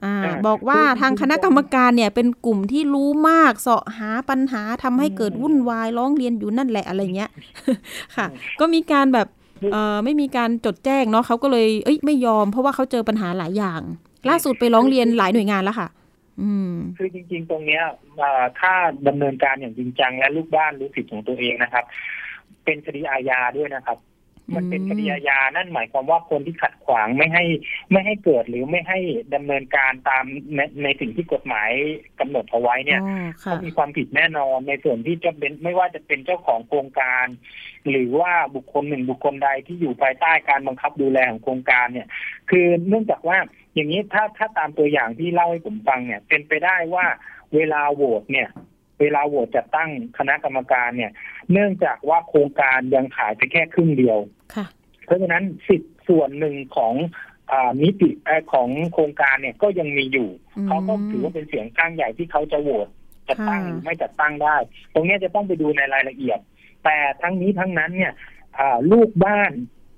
[0.04, 7.32] อ่าอ่าบอกว่าคือทางคณะกรรมการเนี่ยเป็นกลุ่มที่รู้มากเสาะหาปัญหาทำให้เกิดวุ่นวายร้องเรียนอยู่นั่นแหละอะไรเงี้ย
[8.16, 8.26] ค่ะ
[8.60, 9.28] ก็มีการแบบ
[9.72, 13.82] เออไม่มีการจดแจ้งเนาะเขาก็เลยเอ้ยไม่ยอม เพราะว่าเขาเจอปัญหาหลายอย่าง
[14.30, 15.88] ล่าสุดไปร้องเรียนหลายหน่วยงานแล้วค่ะ
[16.42, 17.84] อืม คือจริง ๆ ตรงเนี้ย
[18.22, 18.74] อ่าถ้า
[19.08, 21.86] ดำเนินการอย่างจริงจังและลูกบ้านรู้สิทธิ์ของตัวเองนะครับ
[22.64, 23.98] เป็นคดีอาญาด้วยนะครับ
[24.56, 27.44] มันเป็นคดีอาญานั่นหมายความว่าคนที่ขัดขวางไม่ให้
[27.92, 29.00] ไม่ให้เกิดหรือไม่ให้
[29.36, 30.24] ดำเนินการตาม
[30.56, 31.72] ในในสิ่งที่กฎหมาย
[32.20, 37.26] กำหนดเอาไว้เนี่ยอ๋อค่ะเขามีความผิดแน่นอนในส่วนที่จะเป็นไม่ว่าจะเป็นเจ้าของโครงการ
[37.90, 42.08] หรือว่าบุคคลหนึ่งบุคคลใดที่อยู่ภายใต้การบังคับดูแลของโครงการเนี่ย
[42.50, 43.38] คือเนื่องจากว่า
[43.76, 47.06] อย่างนี้ถ้าถ้าตามตัวอย่างที่เล่าให้ผมฟังเนี่ย เป็นไปได้ว่า
[47.56, 48.50] เวลาโหวตเนี่ย
[49.02, 51.12] เวลาโหวตจัดตั้งคณะกรรมการเนี่ย
[51.52, 54.18] เนื่องจากว่าโครงการยังขายไปแค่ครึ่งเดียว
[54.56, 54.66] ค่ะ
[55.06, 56.94] เพราะฉะนั้นสิทธิ์ส่วนหนึ่งของ
[57.52, 62.88] อานิติเอ่อของโครงการเนี่ยก็ยังมีอยู่อืมเขาก็ถือว่าเป็นเสียงข้างใหญ่ที่เขาจะโหวต
[63.30, 64.56] จัดตั้งค่ะหรือไม่จัดตั้งได้
[64.94, 66.40] ตรงเนี้ยจะต้องไปดูในรายละเอียด
[66.84, 68.14] แต่ทั้งนี้ทั้งนั้นเนี่ย
[68.60, 69.52] อ่าลูกบ้าน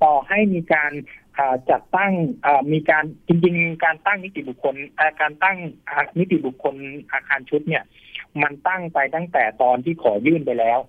[0.03, 0.91] ต่อให้มีการ
[1.37, 2.11] อ่าจัดตั้ง
[2.45, 5.57] อ่ามีการจริงๆ การตั้งนิติบุคคลอ่าการตั้ง
[5.89, 6.75] อ่านิติบุคคล
[7.11, 7.83] อาคารชุดเนี่ย
[8.43, 10.79] มันตั้งไปตั้งแต่ตอนที่ขอยื่นไปแล้ว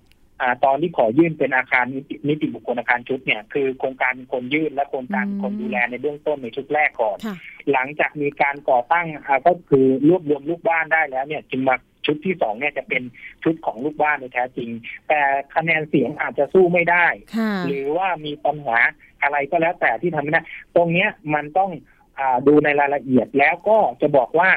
[0.41, 7.35] อ่าตอนที่ขอยื่นเป็นอาคารนิตินิติบุคคลอาคารชุดเนี่ยคือโครงการเป็นคนยื่นและโครงการเป็นคนดูแลในเบื้องต้นในชุดแรกก่อนค่ะ
[7.71, 11.75] หลังจากมีการก่อตั้งอ่าก็คือรวบรวมลูกบ้านได้แล้วเนี่ยจึงมา
[12.05, 13.03] ชุดที่สองเนี่ยจะเป็น
[13.43, 14.69] ชุดของลูกบ้านในแท้จริง
[15.07, 15.21] แต่
[15.55, 17.05] คะแนนเสียงอาจจะสู้ไม่ได้
[17.37, 18.77] ค่ะหรือว่ามีปัญหา
[19.21, 20.41] อะไรก็แล้วแต่ที่ทำไม่ได้
[20.75, 21.71] ตรงเนี้ยมันต้อง
[22.19, 24.49] อาดูในรายละเอียดแล้วก็จะบอกว่า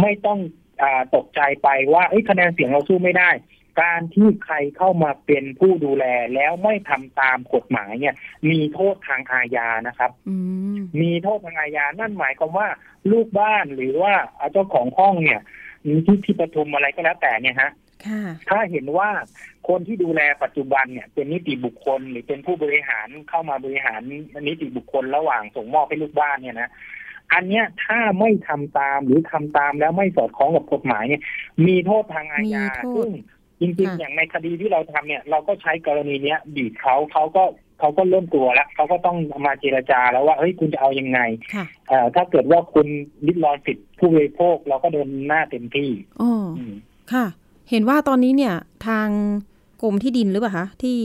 [0.00, 0.65] ไม่ต้องอา
[1.14, 3.30] ตกใจไปว่าเอ้ยคะแนนเสียงเราสู้ไม่ได้
[3.82, 8.14] การที่ใครเข้ามาเป็นผู้ดูแลแล้วไม่ทำตามกฎหมายเนี่ย
[8.50, 10.36] มีโทษทางอาญานะครับอื
[10.76, 12.68] มมีโทษทางอาญานั่นหมายความว่า
[13.12, 14.14] ลูกบ้านหรือว่า
[14.52, 15.40] เจ้าของห้องเนี่ย
[16.06, 17.70] ที่ที่ประทุมอะไรก็แล้วแต่เนี่ยฮะ
[18.06, 19.10] ค่ะถ้าเห็นว่า
[19.68, 24.00] คนที่ดูแลปัจจุบันเนี่ย เป็นนิติบุคคล หรือเป็นผู้บริหารเข้ามาบริหาร
[24.48, 26.70] นิติบุคคลระหว่างส่งมอบให้ลูกบ้านเนี่ยนะ
[27.32, 31.22] อันเนี้ยถ้าไม่ทำตามหรือทำตามแล้วไม่สอดคล้องกับกฎหมายเนี่ย
[31.66, 33.06] มีโทษทางอาญามีโทษ
[33.58, 37.44] ซึ่งจริงค่ะๆอย่างในคดีที่เราทำเนี่ย เราก็ใช้กรณีเนี้ยบีบเขาเขาก็
[37.80, 41.20] เขาก็เริ่มกลัวแล้วเขาก็ต้องมาเจรจาแล้วว่าเฮ้ยคุณจะเอายังไง
[41.54, 42.86] ค่ะเอ่อถ้าเกิดว่าคุณ
[43.26, 45.90] ริดรอนสิทธิผู้บริโภคเราก็เดินหน้าเต็มที่
[46.22, 46.74] อ๋ออืม
[47.12, 47.26] ค่ะ
[47.70, 48.54] เห็นว่าตอนนี้เนี่ย
[48.86, 49.08] ทาง
[49.82, 50.98] กรมที่ดินหรือเปล่าคะที่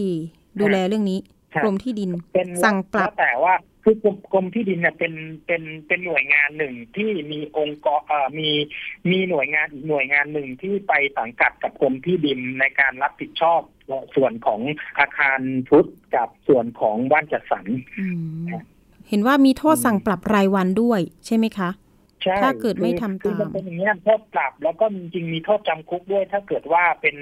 [0.59, 1.19] ดูแลเรื่องนี้
[1.51, 3.53] ใช่กรมที่ดินเป็นสั่งปรับแล้วแต่ว่า
[3.83, 5.13] คือกรมกรมที่ดินเนี่ยเป็น
[5.47, 8.51] เป็นเป็นหน่วยงานหนึ่งที่มีองค์กรเอ่อมี
[9.09, 13.61] มีหน่วยงานอีกหน่วยงานหนึ่งที่ไปสังกัดกับกรมที่ดินในการรับผิดชอบ
[14.15, 14.61] ส่วนของ
[14.99, 17.65] อาคารชุดกับส่วนของบ้านจัดสรร
[17.99, 18.05] อื
[18.47, 18.47] ม
[19.09, 21.80] เห็นว่ามีโทษสั่งปรับรายวันด้วยใช่ไหมคะใช่
[22.43, 27.15] ถ้าเกิดไม่ทำคือตามันมเป็นอย่างนี้ยโทษปรับแล้วก็จริงๆมีโทษจำคุกด้วย ถ้าเกิดว่าเป็น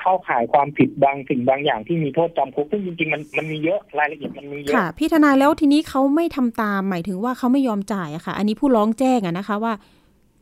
[0.00, 9.72] เข้าข่ายความผิดบางสิ่งบางอย่างที่มีโทษจำคุกซึ่งจริงๆมันมันมีเยอะรายละเอียดมันมีเยอะค่ะพี่ทนายแล้วทีนี้เขาไม่ทำตามหมายถึงว่าเขาไม่ยอมจ่ายอะค่ะ อันนี้ผู้ร้องแจ้งอะนะคะว่า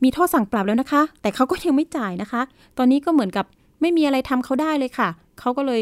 [0.03, 2.41] มีโทษสั่งปรับแล้วนะคะ แต่เขาก็ยังไม่จ่ายนะคะ
[2.77, 3.45] ตอนนี้ก็เหมือนกับ
[3.81, 5.09] ไม่มีอะไรทำเขาได้เลยค่ะ
[5.39, 5.81] เขาก็เลย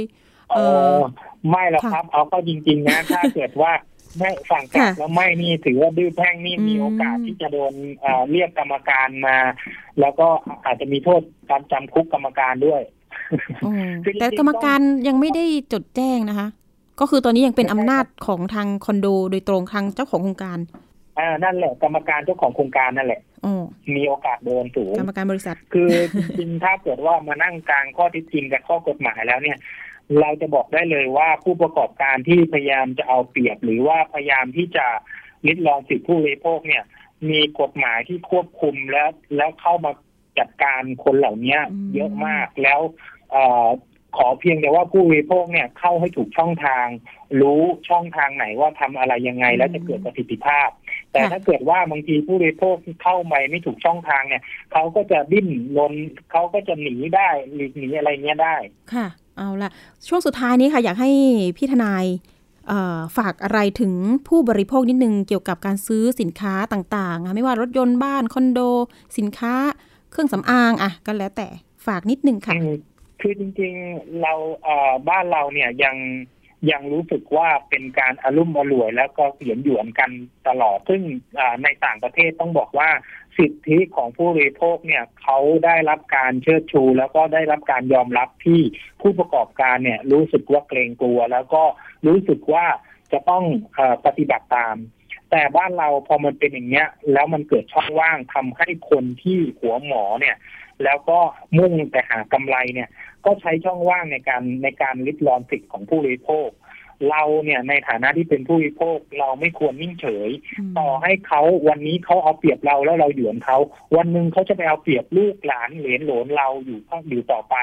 [0.51, 0.59] เอเอ
[0.93, 0.97] ออ
[1.49, 3.71] ไม่หรอกค่ะครับ เอาก็จริง ๆ นะ ถ้าเกิดว่า
[4.17, 9.37] ไม่สั่งกลับค่ะแล้วไม่นี่ถือว่าดื้อแพ่งนี่อืมมีโอกาสที่จะโดนเอ่อเรียกกรรมการมา
[9.99, 10.27] แล้วก็
[10.65, 12.81] อาจจะมีโทษการจำคุกกรรมการด้วย
[13.65, 16.47] อ๋อคือจริงๆแต่กรรมการยังไม่ได้จดแจ้งนะคะ
[16.99, 20.59] ก็คือตอนนี้ยังเป็นอำนาจของทางคอนโดโดยตรงทางเจ้าของโครงการ
[21.19, 23.63] อ่านั่นแหละ กรรมการเจ้าของโครงการนั่นแหละอ๋อ
[23.95, 29.57] มีโอกาสโดนสูงกรรมการบริษัท คือจริงๆถ้าเกิดว่ามานั่งกลางข้อเที่จริงกับข้อกฎหมายแล้วเนี่ย
[30.21, 34.85] เราจะบอกได้เลยว่าผู้ประกอบการที่พยายามจะเอาเปรียบ หรือว่าพยายามที่จะ
[35.47, 36.83] ลิดรอนสิทธิผู้บริโภคเนี่ย
[37.29, 39.91] มีกฎหมายที่ควบคุมแล้วแล้วเข้ามา
[40.39, 42.79] จัดการคนเหล่านี้อืมเยอะมากแล้ว
[43.31, 43.67] เอ่อ
[44.17, 46.85] ขอเพียงแต่ว่าผู้บริโภคเนี่ยเข้าให้ถูกช่องทาง
[47.41, 50.69] รู้ช่องทางไหนว่าทำอะไรยังไง แล้วจะเกิดประสิทธิภาพ
[51.11, 54.43] แต่ถ้าเกิดว่าบางทีผู้บริโภคเข้าไปไม่ถูกช่องทางเนี่ย
[54.73, 55.47] เขาก็จะดิ้น
[55.77, 55.93] รน
[56.31, 58.55] เขาก็จะหนีได้หลีกหนีอะไรเงี้ยได้
[58.93, 59.07] ค่ะ
[59.39, 59.69] เอาละ
[60.07, 61.09] ช่วงสุดท้ายนี้ค่ะอยากให้
[61.57, 62.05] พี่ทนาย
[63.17, 63.93] ฝากอะไรถึง
[64.27, 68.59] ผู้บริโภคนิดนึงเกี่ยวกับการซื้อสินค้าต่างๆ ไม่ว่ารถยนต์บ้านคอนโด
[69.17, 69.53] สินค้า
[70.11, 71.47] เครื่องสำอางอะก็แล้วแต่
[71.85, 72.55] ฝากนิดนึงค่ะ
[73.21, 74.33] คือจริงๆเรา
[75.09, 75.95] บ้านเราเนี่ยยัง
[76.71, 80.11] ยังรู้สึกว่าเป็นการอารุ่มอร่วย แล้วก็เหยียนหยวนกัน
[80.47, 81.01] ตลอด ซึ่ง
[81.63, 82.89] ในต่างประเทศต้องบอกว่า
[83.37, 88.61] สิทธิของผู้บริโภคเนี่ยเขาได้รับการเชิดชู แล้วก็ได้รับการยอมรับที่
[89.01, 91.63] ผู้ประกอบการเนี่ยรู้สึกว่าเกรงกลัว แล้วก็
[92.07, 92.65] รู้สึกว่า
[93.11, 93.43] จะต้อง
[93.77, 94.75] อปฏิบัติตาม
[95.31, 100.35] แต่บ้านเราพอมันเป็นอย่างเงี้ย แล้วมันเกิดช่องว่างทำให้คนที่หัวหมอเนี่ย
[100.83, 101.19] แล้วก็
[101.57, 102.89] มุ่งแต่หากำไรเนี่ย
[103.25, 106.49] ก็ใช้ช่องว่างในการในการลิดรอนสิทธิ์ของผู้บริโภค
[107.09, 110.29] เราเนี่ยในฐานะที่เป็นผู้บริโภคเราไม่ควรนิ่งเฉย
[110.77, 113.57] ต่อให้เขาวันนี้เขาเอาเปรียบเราแล้วเราหยวนเขา
[113.95, 117.55] วันหนึ่งเขาจะไปเอาเปรียบลูกหลานเหลนโหลนเราอยู่ข้างอยู่ต่อไป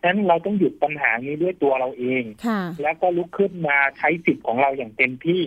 [0.00, 5.42] ฉะนั้นเราต้องหยุดปัญหานี้ด้วยตัวเราเองค่ะแล้วก็ลุกขึ้นมาใช้สิทธิ์ของเราอย่างเต็มที่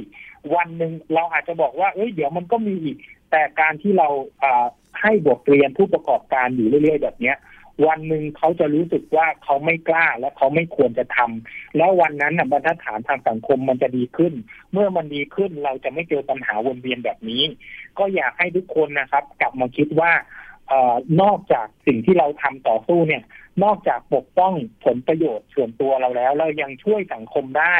[0.55, 2.97] วันหนึ่งเราอาจจะบอกว่าเอ้ยเดี๋ยวมันก็มีอีก
[3.32, 4.07] แต่การที่เรา
[4.43, 4.66] อ่า
[5.01, 7.38] ให้บทเรียนผู้ประกอบการอยู่เรื่อยๆแบบเนี้ย
[7.88, 14.34] วันหนึ่งเขาจะรู้สึกว่าเขาไม่กล้าและเขาไม่ควรจะทำแล้ววันนั้นบรรทัดฐานทางสังคมมันจะดีขึ้น
[14.72, 17.44] เมื่อมันดีขึ้นเราจะไม่เจอปัญหาวนเวียนแบบนี้
[18.00, 20.12] ก็อยากให้ทุกคนนะครับ กลับมาคิดว่า
[20.68, 23.24] เออนอกจากสิ่งที่เราทำต่อสู้เนี่ย
[23.64, 24.54] นอกจากปกป้อง
[24.86, 27.76] ผลประโยชน์ส่วนตัวเราแล้ว เรายังช่วยสังคมได้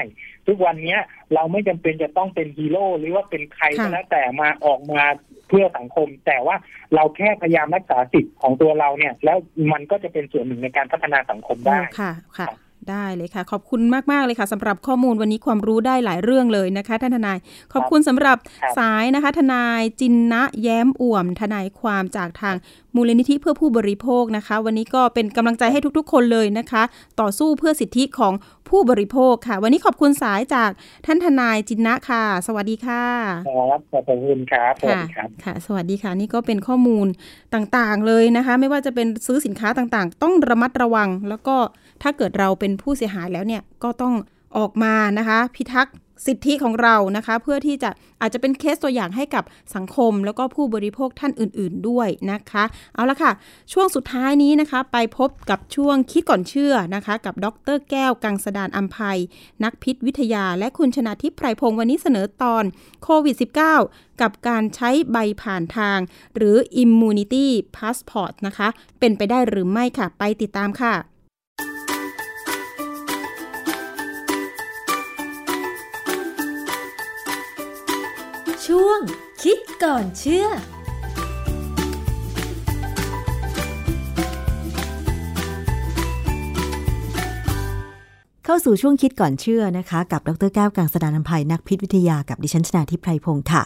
[0.48, 1.00] ทุกวันเนี้ย
[1.34, 5.04] เราไม่จำเป็นจะต้องเป็นฮีโร่หรือว่าเป็นใครก็แล้วแต่มาออกมา
[5.48, 6.56] เพื่อสังคม แต่ว่า
[6.96, 9.38] เราแค่พยายามรักษาสิทธิ์ของตัวเราเนี่ย แล้ว
[9.72, 12.48] มันก็จะเป็นส่วนหนึ่งในการพัฒนาสังคมได้ค่ะค่ะ
[12.90, 17.38] ได้เลยค่ะ ขอบคุณมากๆเลยค่ะสำหรับข้อมูลวันนี้ความรู้ได้หลายเรื่องเลยนะคะ ท่านทนาย
[17.74, 22.56] ขอบคุณสำหรับครับสายนะคะ ทนายจินนะแย้มอ่วม ทนายความจากทาง
[22.96, 26.84] มูลนิธิเพื่อผู้บริโภคนะคะ วันนี้ก็เป็นกำลังใจให้ทุกๆ คนเลยนะคะ
[27.22, 28.34] ต่อสู้เพื่อสิทธิของ
[28.70, 30.70] ผู้บริโภคค่ะ วันนี้ขอบคุณสายจาก
[31.06, 33.04] ท่านทนายจินนะค่ะ สวัสดีค่ะ
[33.48, 37.08] ครับขอบคุณครับสวัสค่ะดีครับค่ะ สวัสดีค่ะ นี่ก็เป็นข้อมูล
[37.54, 41.56] ต่างๆเลยนะคะ ไม่ว่าจะเป็นซื้อสินค้าต่างๆ ต้องระมัดระวังแล้วก็
[42.02, 44.14] ถ้าเกิดเราเป็นผู้เสียหายแล้วเนี่ยก็ต้อง
[44.58, 45.96] ออกมานะคะ พิทักษ์
[46.28, 47.90] สิทธิของเรานะคะ เพื่อที่จะ
[48.22, 49.44] อาจจะเป็นเคสตัวอย่างให้กับ
[49.76, 52.64] สังคม แล้วก็ผู้บริโภคท่านอื่น ๆ ด้วยนะคะ
[52.96, 53.32] เอาละค่ะ
[53.74, 59.20] ช่วงสุดท้ายนี้นะคะ ไปพบกับช่วงคิดก่อนเชื่อนะคะ กับดรแก้วกังสดานอัมภัย
[59.64, 62.64] นักพิษวิทยา และคุณชนาทิพย์ไพรพงศ์วันนี้เสนอตอน
[63.04, 63.36] โควิด
[63.80, 66.00] -19 กับการใช้ใบผ่านทาง
[66.36, 68.68] หรือ Immunity Passport นะคะ
[69.00, 70.94] เป็นไปได้หรือไม่ค่ะ ไปติดตามค่ะ
[78.76, 79.02] ช่วง
[79.44, 93.64] คิดก่อนเชื่อเข้าสู่ช่วงคิดก่อนเชื่อนะคะ กับดรแก้วกังสดานนภัยนักพิษวิทยากับดิฉันชนาทิพไพรพงศ์ค่ะ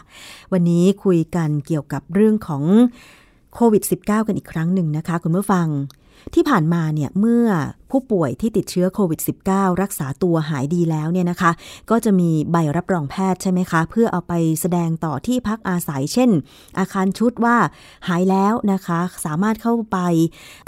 [0.53, 2.64] วันนี้คุยกันเกี่ยวกับเรื่องของ
[3.53, 5.68] โควิด -19 กันอีกครั้งหนึ่งนะคะ คุณผู้ฟัง
[6.34, 7.45] ที่ผ่านมาเนี่ยเมื่อ
[7.96, 11.52] ผู้ป่วยที่ติดเชื้อโควิด -19 รักษาตัวหายดีแล้วเนี่ยนะคะ
[11.89, 16.30] ก็จะมีใบรับรองแพทย์ใช่ไหมคะ เพื่อเอาไปแสดงต่อที่พักอาศัยเช่น
[16.80, 17.58] อาคารชุดว่า
[18.08, 19.98] หายแล้วนะคะ สามารถเข้าไป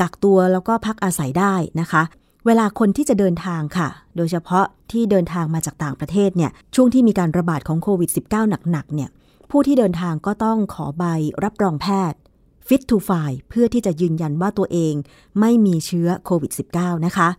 [0.01, 2.01] กักตัวแล้วก็พักอาศัยได้นะคะ
[2.45, 9.09] เวลาคนที่จะเดินทางค่ะ โดยเฉพาะที่เดินทางมาจากต่างประเทศเนี่ย ช่วงที่มีการระบาดของโควิด -19 หนักๆ เนี่ย
[9.51, 11.03] ผู้ที่เดินทางก็ต้องขอใบ
[11.43, 12.19] รับรองแพทย์
[12.67, 14.93] Fit to Fly เพื่อที่จะยืนยันว่าตัวเอง
[15.39, 17.29] ไม่มีเชื้อโควิด -19 นะคะ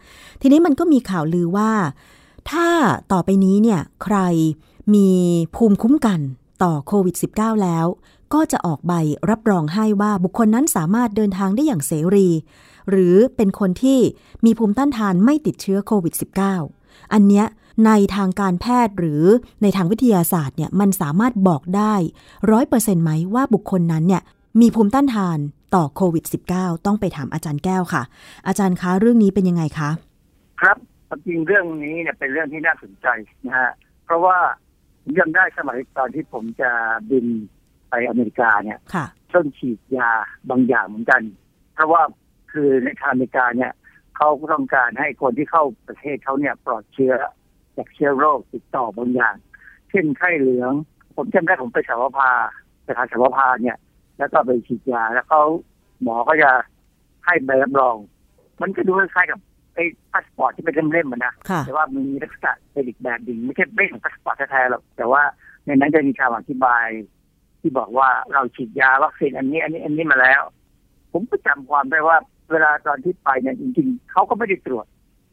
[0.41, 1.71] ทีนี้มันก็มีข่าวลือว่า
[2.51, 2.69] ถ้า
[3.13, 4.19] ต่อไปนี้เนี่ยใคร
[4.95, 5.11] มี
[5.57, 6.21] ภูมิคุ้มกัน
[6.63, 7.87] ต่อโควิด -19 แล้ว
[8.35, 8.93] ก็จะออกใบ
[9.31, 12.29] รับรองให้ว่าบุคคลนั้นสามารถเดินทางได้อย่างเสรี
[12.91, 14.01] หรือเป็นคนที่
[14.45, 16.15] มีภูมิต้านทานไม่ติดเชื้อโควิด
[16.63, 17.47] -19 อันเนี้ย
[17.87, 19.25] ในทางการแพทย์หรือ
[19.63, 21.95] ในทางวิทยาศาสตร์เนี่ยมันสามารถบอกได้
[22.51, 24.23] ร้อยเปอร์เซ็นต์ไหมว่าบุคคลนั้นเนี่ย
[24.61, 25.39] มีภูมิต้านทาน
[25.75, 28.03] ต่อโควิด -19 ต้องไปถามอาจารย์แก้วค่ะ
[28.47, 29.91] อาจารย์คะเรื่องนี้เป็นยังไงคะ
[30.61, 30.77] ครับ
[31.27, 33.07] จริงเรื่องนี้เนี่ยเป็นเรื่องที่น่าสนใจ
[33.47, 33.73] นะฮะ
[34.05, 34.39] เพราะว่า
[35.03, 36.71] ผมยังได้สมัยตอนที่ผมจะ
[37.11, 37.27] บิน
[37.89, 40.11] ไปอเมริกาเนี่ยค่ะต้องฉีดยา
[40.51, 41.23] บางอย่างเหมือนกัน
[41.75, 42.03] เพราะว่า
[42.53, 43.73] คือในทางอเมริกาเนี่ย
[44.17, 47.15] เขาต้องการให้คนที่เข้าประเทศเขาเนี่ยปลอดเชื้อ
[47.77, 49.35] จากเชื้อโรคติดต่อบางอย่าง
[49.91, 50.73] เช่นไข้เหลือง
[51.17, 52.31] ผมจำได้ผมไปสาวพา
[52.85, 53.77] ไปทานสาวพาเนี่ย
[54.19, 55.43] แล้วก็ไปฉีดยาแล้วเขา
[56.03, 56.51] หมอก็จะ
[57.25, 57.97] ให้ใบรับรอง
[58.61, 59.41] มันก็ดูคล้ายๆกับ
[59.75, 65.23] ไอ้พาสปอร์ตที่เป็นเล่มๆมันนะค่ะแต่ว่ามันมีลักษณะเป็นอีกแบบหนึ่งไม่ใช่ไม่ของพาสปอร์ตแท้ๆหรอกแต่ว่า
[65.67, 66.87] ในนั้นจะมีคำอธิบาย
[67.61, 70.43] ที่บอกว่าเราฉีดยาวัคซีนอันนี้ อันนี้อันนี้มาแล้ว
[71.13, 72.17] ผมก็จำความได้ว่า
[72.51, 74.87] เวลาตอนที่ไปเนี่ยจริงๆเขาก็ไม่ได้ตรวจ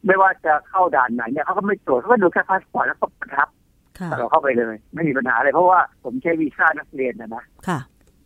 [0.05, 3.47] ไม่ว่าจะเข้าด่านไหนเนี่ยเขาก็ไม่ตรวจเขาก็ดูแค่พาสปอร์ตแล้วก็ประทับ
[3.99, 7.43] ค่ะเราเข้าไปเลย ไม่มีปัญหาเลยเพราะว่าผมใช้วีซ่านักเรียนนะนะ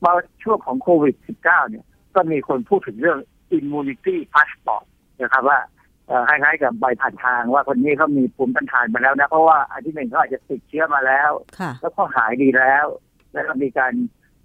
[0.04, 1.86] ค่ะมาช่วงของโควิด -19 เนี่ย
[2.16, 3.20] ก็มีคนพูดถึงเรื่อง
[3.58, 4.86] immunity passport
[5.22, 5.60] นะครับว่า
[6.08, 12.86] เอ่อคล้ายๆกับใบผ่านทางว่าคนนี้เขามีภูมิต้านทานมาแล้วนะ เพราะว่าอันที่หนึ่งเขาอาจจะติดเชื้อมาแล้วค่ะแล้วก็หายดีแล้ว
[13.34, 13.94] แล้วก็มีการ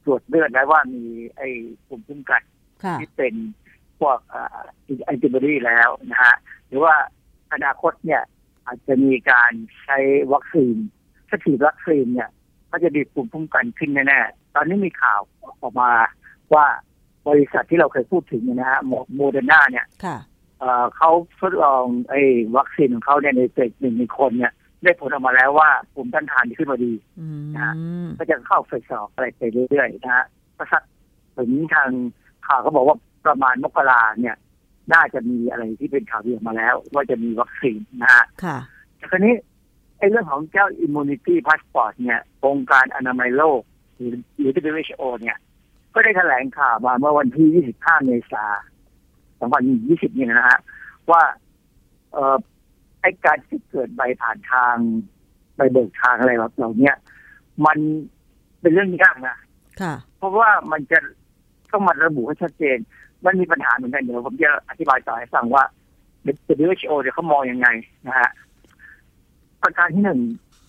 [0.05, 1.05] ตรวจเลือดแล้วว่ามี
[1.37, 1.49] ไอ้
[1.87, 2.43] ภูมิคุ้มกัน
[2.85, 3.35] ค่ะที่เป็น
[4.01, 4.19] พวก
[5.05, 6.35] แอนติบอดีแล้วนะฮะ
[6.69, 6.95] หรือว่า
[7.53, 8.23] อนาคตเนี่ย
[8.67, 9.53] อาจจะมีการ
[9.83, 9.99] ใช้
[10.33, 10.77] วัคซีน
[11.29, 12.31] ถ้าฉีดวัคซีนเนี่ย
[12.75, 15.21] ก็จะมีภูมิคุ้มกันขึ้นแน่ๆตอนนี้มีข่าว
[15.63, 15.91] ออกมา
[16.55, 16.67] ว่า
[17.29, 18.81] บริษัทที่เราเคยพูดถึงเนี่ยนะฮะ
[19.17, 20.17] โมเดอร์นาเนี่ยค่ะ
[20.59, 21.11] เอ่อเขา
[21.41, 22.21] ทดลองไอ้
[22.57, 24.53] วัคซีนของเขาเนี่ยใน phase หนึ่งในคนเนี่ย
[24.83, 27.27] ได้ผลออกมาแล้วว่าภูมิต้านทานดีขึ้นมาดีอื
[28.05, 30.83] มก็จะเข้าเฟสสองอะไรไปเรื่อยๆนะฮะก็สัก
[31.37, 31.91] ถึงทาง
[32.47, 32.97] ข่าวเขาบอกว่า
[33.27, 34.37] ประมาณมกราเนี่ย
[34.93, 38.59] น่าจะมีอะไรที่เป็นข่าวดีออกมาแล้ว ว่าจะมีวัคซีนนะฮะค่ะ
[38.97, 43.61] แต่คราวนี้ไอ้เรื่องของเจ้า immunity passport เนี่ยองค์การอนามัยโลก
[43.97, 45.37] หรือหรือ WHO เนี่ย
[45.95, 48.51] ก็ได้แถลงข่าวมาเมื่อวันที่ 25 เมษาย
[49.47, 49.51] น
[50.11, 50.59] 2020เนี่ยนะฮะ
[51.11, 51.23] ว่า
[52.13, 52.39] เอ่อ
[53.01, 54.77] ไอ้การที่เกิดใบผ่านทาง
[55.57, 56.97] ใบเบิกทางอะไรแบบเหล่าเนี้ย
[57.67, 57.79] มัน
[58.61, 59.37] เป็นเรื่องยากนะ
[59.81, 60.99] ค่ะเพราะว่ามันจะ
[61.73, 62.79] ต้องมาระบุให้ชัดเจน
[63.25, 65.65] มันมีปัญหาเหมือนกันเดี๋ยวผมจะอธิบายต่อให้ฟังว่า
[66.65, 67.69] WHO เนี่ยเขามองยังไง
[68.09, 68.31] นะฮะ
[69.65, 70.21] ประการที่หนึ่ง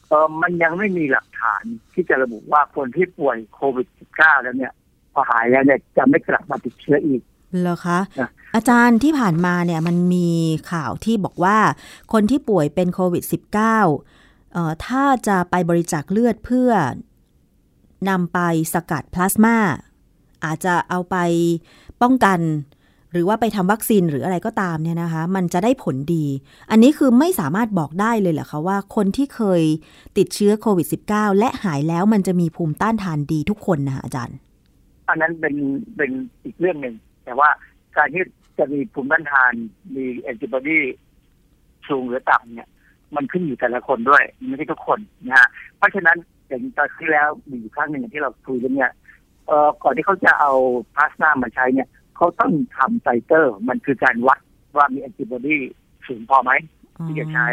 [0.09, 4.73] เออมันยังไม่มีหลักฐานที่จะระบุว่าคนที่ป่วยโควิด -19 แล้วเนี่ย
[5.13, 7.21] พอหายแล้วเนี่ยจะไม่กลับมาติดเชื้ออีก
[7.61, 10.29] เหรอคะนะอาจารย์ที่ผ่านมาเนี่ยมันมี
[10.71, 11.57] ข่าวที่บอกว่า
[12.13, 16.71] คนที่ป่วยเป็นโควิด -19 เอ่อถ้าจะไปบริจาคเลือดเพื่อ
[18.09, 18.39] นำไป
[18.73, 19.57] สกัดพลาสมา
[20.45, 21.15] อาจจะเอาไป
[22.01, 22.39] ป้องกัน
[23.15, 26.25] หรือว่าไปทำวัคซีนหรืออะไรก็ตามเนี่ยนะคะ มันจะได้ผลดี
[26.71, 29.61] อันนี้คือไม่สามารถบอกได้เลยเหรอคะว่าคนที่เคย
[30.17, 34.37] ติดเชื้อโควิด -19 และหายแล้วมันจะมีภูมิต้านทานดีทุกคนนะคะอาจารย์
[35.09, 35.55] อันนั้นเป็น
[35.97, 36.11] เป็น
[36.43, 36.95] อีกเรื่องหนึ่ง
[37.25, 37.49] แต่ว่า
[37.97, 38.23] การที่
[38.57, 39.53] จะมีภูมิต้านทาน
[39.95, 40.79] มีแอนติบอดี
[41.89, 42.69] สูงหรือต่ำเนี่ย
[43.15, 48.91] มันขึ้นอยู่แต่ละคนด้วยไม่ใช่ทุกคนนะฮะเพราะฉะนั้นอย่างตอนที่แล้วมีอยู่ครั้งหนึ่งที่เราคุยเรื่องเนี้ย
[49.47, 50.51] เอ่อก่อนที่เขาจะเอา
[50.95, 54.39] พลาสมามาใช้เนี่ย เขาต้องทำไตเตอร์ มันคือการวัด
[54.77, 55.57] ว่ามีแอนติบอดี
[56.07, 56.51] สูงพอไหม
[57.05, 57.47] ที่จะใช้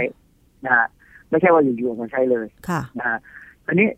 [0.65, 0.87] นะฮะ
[1.29, 3.19] ไม่ใช่ว่าอยู่ๆมาใช้เลยค่ะนะฮะ
[3.67, 3.89] ทีนี้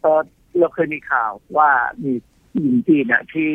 [0.00, 0.20] เออ
[0.58, 1.70] เราเคยมีข่าวว่า
[2.02, 2.12] มี
[2.60, 3.50] หญิงจีนนะที่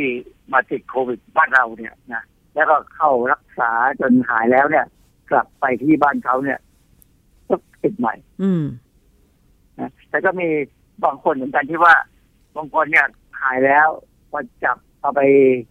[0.53, 2.23] มาติดโควิดบ้านเราเนี่ยนะ
[2.55, 4.85] แล้วก็เข้ารักษาจนหายแล้วเนี่ย
[5.31, 6.59] กลับไปที่บ้านเขาเนี่ย
[7.49, 8.63] ก็ติดใหม่ อืม
[9.79, 10.47] นะแต่ก็มี
[11.03, 11.95] บางคนเหมือนกันที่ว่า
[12.55, 13.07] บางคนเนี่ย
[13.41, 13.87] หายแล้ว
[14.31, 15.21] พอจับเอาไป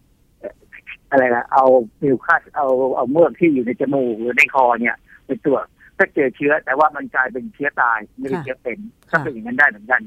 [1.11, 1.65] อ่ออะไรนะเอา
[1.99, 4.95] ฟิวคัสเอาเอาเมือกที่อยู่ในจมูกหรือในคอเนี่ย
[5.25, 5.65] ไปตรวจ
[5.97, 8.79] ก็เจอเชื้อ แต่ว่ามันกลายเป็นเชื้อตายไม่ได้ค่ะเชื้อเป็น
[9.11, 10.01] ค่ะก็เป็นอย่างนั้นได้เหมือนกัน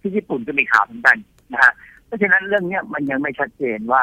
[0.00, 1.16] ที่ญี่ปุ่นก็มีข่าวเหมือนกัน
[1.52, 1.72] นะฮะ
[2.06, 4.02] เพราะฉะนั้นเรื่องเนี้ยมันยังไม่ชัดเจนว่า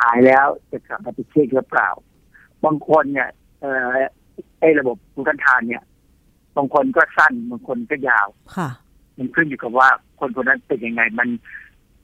[0.00, 1.88] หายแล้วจะกลับมาติดเชื้อหรือเปล่า
[2.64, 3.28] บางคนเนี่ย
[3.60, 3.86] เอ่อ
[4.60, 5.82] ไอ้ระบบภูมิต้านทานเนี่ย
[6.56, 8.68] บางคนก็สั้นบางคนก็ยาวค่ะ
[9.18, 9.88] มันขึ้นอยู่กับว่า
[10.20, 11.28] คนคนนั้นเป็นยังไงมัน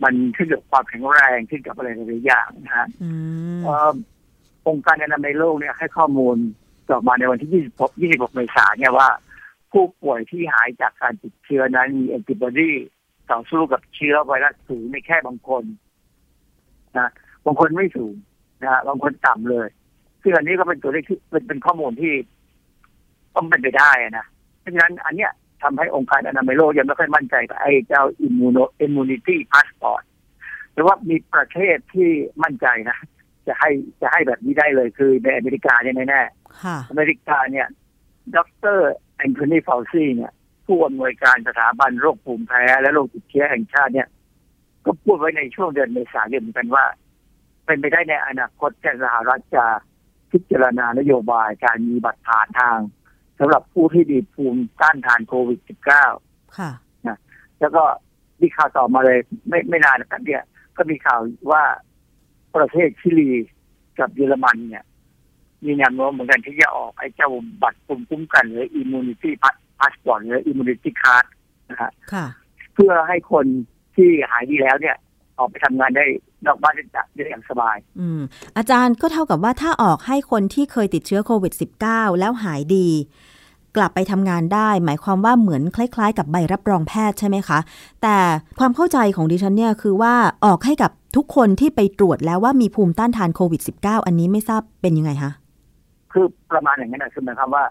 [0.03, 3.11] มันขึ้นกับความแข็งแรงขึ้นกับอะไรหลายๆอย่างนะฮะอื
[3.59, 3.95] มเอ่อ
[4.69, 6.37] องค์การอนามัยโลกเนี่ยให้ข้อมูล
[6.89, 9.09] ออกมาในวันที่ 26 26 เมษายนเนี่ยว่า
[9.73, 12.73] ผู้ป่วยที่หายจากการติดเชื้อนั้นมีแอนติบอดี
[13.31, 15.65] ต่อสู้กับเชื้อไวรัสสูงในแค่บางคน
[16.99, 17.09] นะ
[17.45, 18.15] บางคนไม่สูง
[18.63, 19.69] นะฮะบางคนต่ำเลย
[20.23, 22.13] ซึ่งอันนี้ก็เป็นตัวเลขที่เป็นเป็นข้อมูลที่
[23.35, 24.27] ต้องเป็นไปได้นะ
[24.61, 25.33] เพราะฉะนั้นอันเนี้ย
[25.65, 30.03] ทำให้องค์การอนามัยโลกยังไม่ค่อยมั่นใจกับไอ้เจ้า immuno immunity passport
[30.73, 32.11] หรือว่ามีประเทศที่
[32.43, 32.99] มั่นใจนะ
[33.47, 36.23] จะให้จะให้แบบนี้ได้เลยคือในอเมริกาเนี่ยแน่
[36.63, 37.67] ค่ะๆอเมริกาเนี่ย
[38.37, 38.39] ด
[38.77, 38.79] ร
[39.17, 40.33] แอนโทนีฟาวซีเนี่ย
[40.67, 44.09] ผู้อำนวยการสถาบันโรคภูมิแพ้ และโรคติดเชื้อแห่งชาติเนี่ย
[44.85, 46.85] ก็พูดไว้ในช่วงเดือนเมษายนเหมือนกันว่า
[47.67, 49.67] เป็นไปได้ในอนาคตที่สหรัฐจะ
[50.31, 52.79] พิจารณานโยบายการมีบัตรผ่านทาง
[53.39, 55.61] สำหรับผู้ที่มีภูมิต้านทานโควิด
[56.09, 56.71] -19 ค่ะ
[57.61, 57.83] แล้วก็
[58.41, 59.19] มีข่าวต่อมาเลย
[59.49, 60.43] ไม่ไม่นานนะครับเนี่ย
[60.77, 61.21] ก็มีข่าว
[61.51, 61.63] ว่า
[62.57, 63.31] ประเทศชิลี
[63.99, 64.85] กับเยอรมันเนี่ย
[65.65, 67.31] มีแนวโน้มเหมือนกันที่จะออกไอ้เจ้า
[67.63, 69.31] บัตรภูมิคุ้มกันหรือ immunity
[69.79, 71.25] passport หรือ immunity card
[71.71, 72.27] นะฮะค่ะ
[72.75, 73.47] เพื่อให้คน
[73.97, 74.97] ที่หายดีแล้วเนี่ย
[75.39, 76.05] ออกไปทำงานได้
[76.47, 78.21] นอกบ้านได้ได้อย่างสบาย อืม
[78.57, 81.53] อาจารย์ก็เท่ากับว่าถ้าออกให้คนที่เคยติดเชื้อโควิด
[81.87, 82.89] -19 แล้วหายดี
[83.77, 87.59] กลับไปทำงานได้ หมายความว่าเหมือนคล้าย ๆ กับใบรับรองแพทย์ใช่ไหมคะ
[88.03, 88.17] แต่
[88.59, 90.15] ความเข้าใจของดิฉันเนี่ยคือว่า
[90.45, 95.33] ออกให้กับทุกคนที่ไปตรวจแล้วว่ามีภูมิต้านทานโควิด -19 อันนี้ไม่ทราบเป็นยังไงคะ
[96.13, 97.65] คือประมาณอย่างนั้นนะคือหมายความว่า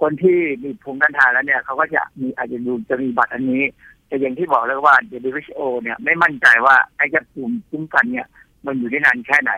[0.00, 3.62] คนที่มีภูมิต้านทานแล้วเนี่ยเขาก็จะมีอาจจะดูจะมีบัตรอันนี้
[4.06, 4.96] แต่อย่างที่บอกแล้วว่า
[5.30, 8.26] WHO เนี่ยไม่มั่นใจว่าไอ้เจ้าภูมิคุ้มกันเนี่ย
[8.64, 9.52] มันอยู่ได้นานแค่ไหน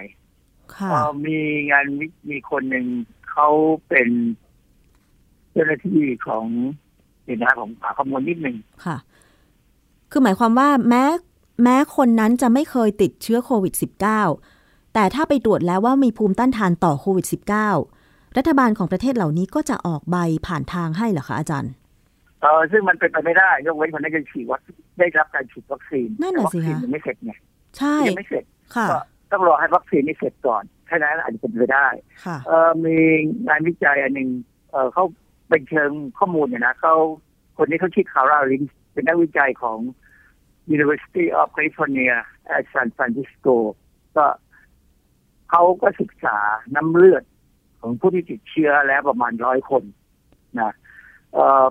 [0.74, 1.38] ค่ะเอ่อมี
[1.70, 2.86] งานวิมีคนหนึ่ง
[3.30, 3.48] เขา
[3.88, 4.08] เป็น
[5.52, 6.44] เจ้าหน้าที่ของ
[7.24, 8.96] เดี๋ยวนะผมหาข้อมูลนิดหนึ่งค่ะ
[10.10, 11.04] คือหมายความว่าแม้
[11.62, 13.74] แม้คนนั้นจะไม่เคยติดเชื้อโควิด
[14.34, 17.26] -19 แต่ถ้าไปตรวจแล้วว่ามีภูมิต้านทานต่อโควิด
[17.80, 21.72] -19 รัฐบาลของประเทศเหล่านี้ก็จะออกใบผ่านทางให้เหรอคะอาจารย์
[22.42, 27.32] เออซึ่งมันเป็นไปไม่ได้ ยกเว้นคนนั้นจะฉีดวัคซีนได้รับการฉีดวัคซีนนั่นน่ะแต่วัสิคซีนคะยังไม่เสร็จไง
[27.78, 28.44] ใช่ยังไม่เสร็จ
[28.76, 28.98] ค่ะก็
[29.32, 31.86] ต้องรอให้วัคซีนนี้เสร็จก่อนแค่นั้นอาจจะเป็นไปได้
[32.24, 32.96] ค่ะเออมี
[33.46, 34.28] งานวิจัยอันหนึ่ง
[34.70, 35.04] เออเขา
[35.48, 36.94] เป็นเชิงข้อมูลเนี่ยนะเขา
[37.56, 38.62] คนนี้เขาชื่อคาร่าลิน
[38.92, 39.78] เป็นนักวิจัยของ
[40.76, 42.14] University of California
[42.56, 43.54] at San Francisco
[44.16, 44.26] ก็
[45.50, 46.38] เขาก็ศึกษา
[46.76, 47.24] น้ำเลือด
[47.80, 49.82] ของผู้ที่ติดเชื้อแล้วประมาณร้อยคน
[50.60, 50.72] นะ
[51.34, 51.66] เออ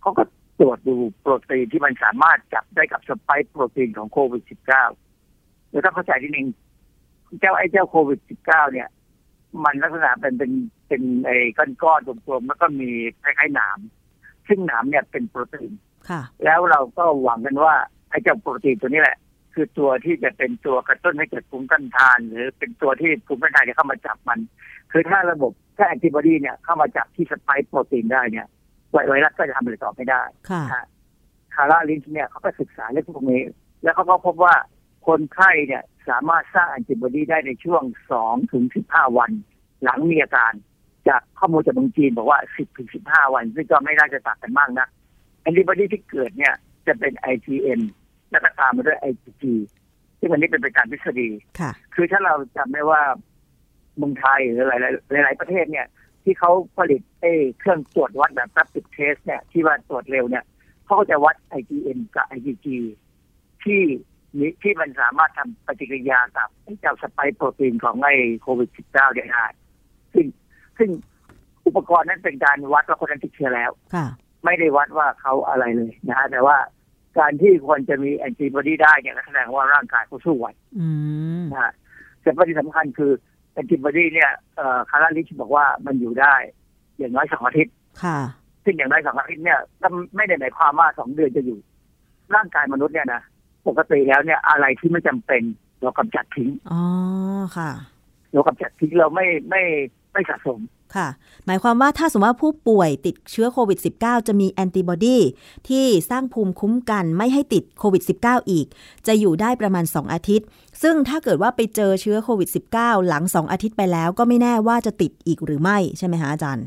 [0.00, 0.22] เขาก็
[0.60, 6.48] ตรวจดูโปรตีนที่มันสามารถจับได้กับสไปค์โปรตีนของโควิด -19 เดี๋ยวต้องเข้าใจนิดนึง
[7.40, 8.88] เจ้าไอ้เจ้าโควิด -19 เนี่ย
[9.64, 10.52] มันลักษณะเป็นเป็น
[10.88, 11.36] เป็นไอ้
[11.82, 12.90] ก้อนๆกลมๆแล้วก็มี
[13.22, 13.78] คล้ายๆหนาม
[14.48, 15.72] ซึ่งหนามเนี่ยเป็นโปรตีน
[16.08, 17.74] ค่ะแล้วเราก็หวังกันว่า
[18.10, 19.18] ไอ้เจ้าโปรตีนตัวนี้แหละ
[19.54, 24.38] คือตัวที่จะเป็นตัวกระตุ้นให้เกิดภูมิต้านทาน หรือเป็นตัวที่ภูมิต้านทานจะเข้ามาจับมัน
[24.92, 28.46] คือถ้าระบบถ้าแอนติบอดีเนี่ยเข้ามาจับที่สไปค์โปรตีนได้เนี่ย
[28.92, 30.84] ไวไวรัสก็จะทำอะไรต่อไม่ได้ค่ะฮะ
[31.54, 33.42] คาร่าลินช์เนี่ยเขาก็ศึกษาเรื่องพวกนี้
[33.82, 34.54] แล้วเขาก็พบว่า
[35.06, 37.82] คนไข้เนี่ยสามารถสร้างแอนติบอดีได้ในช่วง
[38.16, 39.30] 2ถึง15วัน
[39.84, 40.52] หลังมีอาการ
[41.08, 44.88] จากข้อมูลจากเมืองจีนบอกว่า10ถึง15วัน ซึ่งก็ไม่น่าจะต่างกันมากนะ
[45.42, 46.54] แอนติบอดีที่เกิดเนี่ย
[46.86, 47.80] จะเป็น IgM
[48.30, 49.44] แล้วก็ตามมาด้วย IgG
[50.20, 51.28] ซึ่งอันนี้เป็นไปตามทฤษฎี
[51.60, 53.02] ค่ะคือถ้าเราจำได้ว่า
[53.96, 54.72] เมืองไทยหรือห
[55.14, 55.86] ลายๆหลายๆประเทศเนี่ย
[56.28, 60.44] ที่เขาผลิตเอ้เครื่องตรวจวัดแบบ rapid test เนี่ยที่ว่าตรวจเร็วเนี่ย
[60.84, 62.66] เขาก็จะวัด IgM กับ IgG
[63.64, 63.82] ที่
[64.38, 69.46] มีที่มันสามารถทำปฏิกิริยากับไอ้เจ้าสไปค์โปรตีนของไอ้โควิด -19 ได้ได้
[70.14, 70.26] ซึ่ง
[70.78, 70.90] ซึ่ง
[71.66, 74.06] อุปกรณ์นั้นเป็นการวัดว่าคนนั้นติดเชื้อแล้วค่ะ
[74.44, 76.56] ไม่ได้วัดว่าเขาอะไรเลยนะฮะแต่ว่า
[77.18, 80.46] การที่คนจะมีแอนติบอดีได้เนี่ยก็แสดงว่าร่างกายเขาสู้ไหว
[80.78, 80.88] อื
[81.42, 81.72] มนะฮะ
[82.22, 83.12] แต่ประเด็นสำคัญคือ
[83.58, 86.34] แอนติบอดีเนี่ยเอ่อคาราลิชบอกว่ามันอยู่ได้
[86.98, 88.18] อย่างน้อยสองอาทิตย์ค่ะ
[88.64, 91.58] ซึ่งอย่างน้อยสองอาทิตย์เนี่ยก็ไม่ได้หมายความว่าสองเดือนจะอยู่
[92.34, 93.22] ร่างกายมนุษย์เนี่ยนะ
[93.68, 95.42] ปกติแล้วเนี่ยอะไรที่ไม่จำเป็น
[95.82, 96.80] เรากำจัดทิ้งอ๋อ
[97.56, 97.70] ค่ะ
[98.32, 99.62] เรากำจัดทิ้งเราไม่ไม่
[100.18, 100.60] ไม่สะสม
[100.96, 101.08] ค่ะ
[101.46, 105.18] หมายความว่าถ้าสมมติว่าผู้ป่วยติดเชื้อโควิด -19 จะมีแอนติบอดี
[105.68, 108.66] ที่สร้างภูมิคุ้มกันไม่ให้ติดโควิด -19 อีก
[109.06, 110.46] จะอยู่ได้ประมาณ 2 อาทิตย์
[110.82, 116.66] ซึ่งถ้าเกิดว่าไปเจอเชื้อโควิด -19 หลัง 2 อาทิตย์ไปแล้วก็ไม่แน่ว่าจะติดอีกหรือไม่ใช่ไหมคะอาจารย์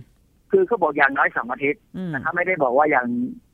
[0.52, 3.06] คือเขาบอกอย่างน้อยสองอาทิตย์อืมนะครับไม่ได้บอกว่าอย่าง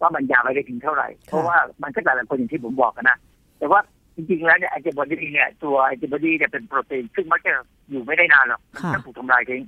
[0.02, 3.18] ว่ามันยาวไปได้ถึงเท่าไหร่ เพราะว่ามันก็แต่ละคนอย่างที่ผมบอกกันนะ
[3.60, 3.82] แต่ว่า
[4.16, 7.54] จริงๆ แล้วเนี่ยแอนติบอดีเนี่ยตัวแอนติบอดีเนี่ยเป็นโปรตีนซึ่งมักจะ
[7.90, 9.62] อยู่ไม่ได้นานหรอกมันค่ะจะถูกทำลายทิ้ง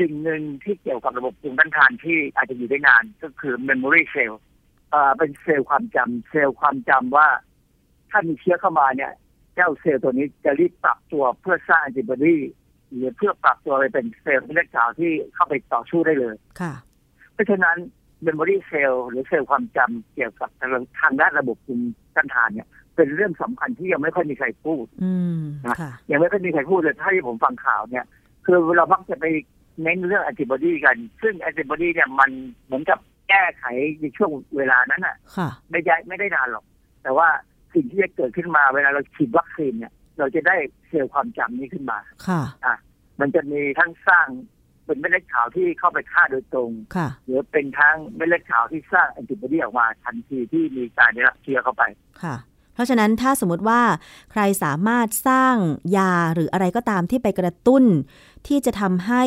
[0.00, 4.34] สิ่งหนึ่งที่เกี่ยวกับระบบภูมิต้านทานที่อาจจะอยู่ได้นานก็คือ memory cell
[4.90, 7.28] เอ่อเป็นเซลล์ความจำเซลล์ความจำว่า
[8.10, 9.12] ถ้ามีเชื้อเข้ามาเนี่ย
[9.54, 12.36] เจ้าเซลล์ตัวนี้จะรีบปรับตัวเพื่อสร้างแอนติบอดี
[12.94, 16.72] หรือเพื่อปรับตัวไปเป็นเซลล์เลือดขาวที่เข้าไปต่อสู้ได้เลยค่ะ
[17.32, 17.76] เพราะฉะนั้น
[18.26, 20.48] memory cell หรือเซลล์ความจำเกี่ยวกับ
[21.00, 21.86] ทางด้านระบบภูมิ
[22.16, 28.04] ต้านทานเนี่ย เป็นเป็นเรื่องสำคัญที่ยังไม่ค่อยมีใครพูดอืมนะค่ะยังไม่ค่อยมีใครพูดเลยถ้าที่ผมฟังข่าวเนี่ย
[28.44, 29.26] คือเรามักจะไป
[29.82, 32.30] เน้นเรื่องแอนติบอดีกัน ซึ่งแอนติบอดีเนี่ยมัน
[32.66, 33.64] เหมือนกับแก้ไข
[34.00, 36.64] ในช่วงเวลานั้นอะค่ะไม่ได้ไม่ได้นานหรอก
[37.02, 37.28] แต่ว่า
[37.74, 40.56] สิ่งที่จะเกิดขึ้นมาเวลาเราฉีดวัคซีนเนี่ย เราจะได้
[40.88, 42.76] เซลล์ความจำนี้ขึ้นมา ค่ะอะ
[43.20, 44.28] มันจะมีทั้งสร้าง
[44.84, 51.82] เป็นเม็ดเลือดขาวที่เข้าไปฆ่าโดยตรงค่ะหรือเป็นทั้งเม็ดเลือดขาวที่สร้างแอนติบอดีออกมาทันทีที่มีการได้รับเชื้อเข้าไป
[52.22, 52.49] ค่ะเพ
[52.80, 53.80] ราะฉะนั้นถ้าสมมติว่า
[54.32, 55.54] ใครสามารถสร้าง
[55.96, 57.84] ยาหรืออะไรก็ตามที่ไปกระตุ้น
[58.46, 59.24] ที่จะทำให้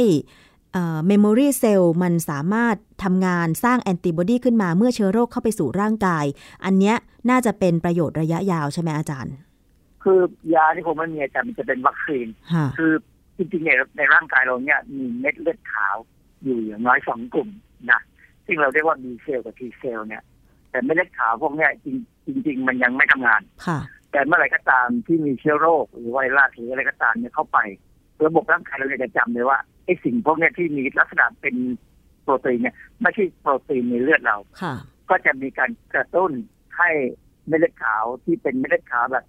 [1.07, 6.26] memory cell มันสามารถทำงานสร้างแอนติบอดีขึ้นมาเมื่อเชื้อโรคเข้าไปสู่ร่างกาย
[6.66, 6.95] อันเนี้ย
[7.30, 9.36] น่าจะเป็นประโยชน์ระยะยาวใช่ไหมอาจารย์
[10.04, 10.20] คือ
[10.56, 12.91] ยาที่ผมไม่มีอาจารย์มันจะเป็นวัคซีนค่ะคือ
[13.38, 15.95] จริงๆในในร่างกายเราเนี่ยมีเม็ดเลือดขาว
[16.43, 17.49] อยู่อย่างน้อยสองกลุ่ม
[17.91, 18.01] นะ
[18.45, 20.24] ซึ่งเราเรียกว่า B cell กับ T cell เนี่ย
[20.70, 21.95] แต่เม็ดเลือดขาวพวกเนี้ยจริง
[22.28, 23.80] จริง ๆ มันยังไม่ทำงานค่ะ
[24.11, 27.59] แต่เมื่อไหร่ก็ตามที่มีเชื้อโรคหรือไวรัสหรืออะไรก็ตามเนี่ยเข้าไป
[28.26, 31.55] ระบบร่างกายเราเนี่ยจะจำเลยว่าไอ้สิ่งพวกเนี้ยที่มีลักษณะเป็น
[32.24, 34.76] โปรตีนเนี่ยไม่ใช่โปรตีนในเลือดเราค่ะ
[35.09, 36.32] ก็จะมีการกระตุ้น
[36.78, 36.89] ให้
[37.47, 39.26] เม็ดเลือดขาวที่เป็นเม็ดเลือดขาวแบบ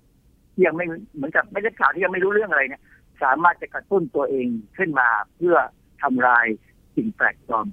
[0.53, 2.83] ที่ยังไม่เหมือนกับเม็ดเลือดขาวที่ยังไม่รู้เรื่องอะไรเนี่ย
[3.23, 5.57] สามารถจะกระตุ้นตัวเองขึ้นมาเพื่อ
[6.03, 6.47] ทำลาย
[6.95, 7.67] สิ่งแปลกปลอม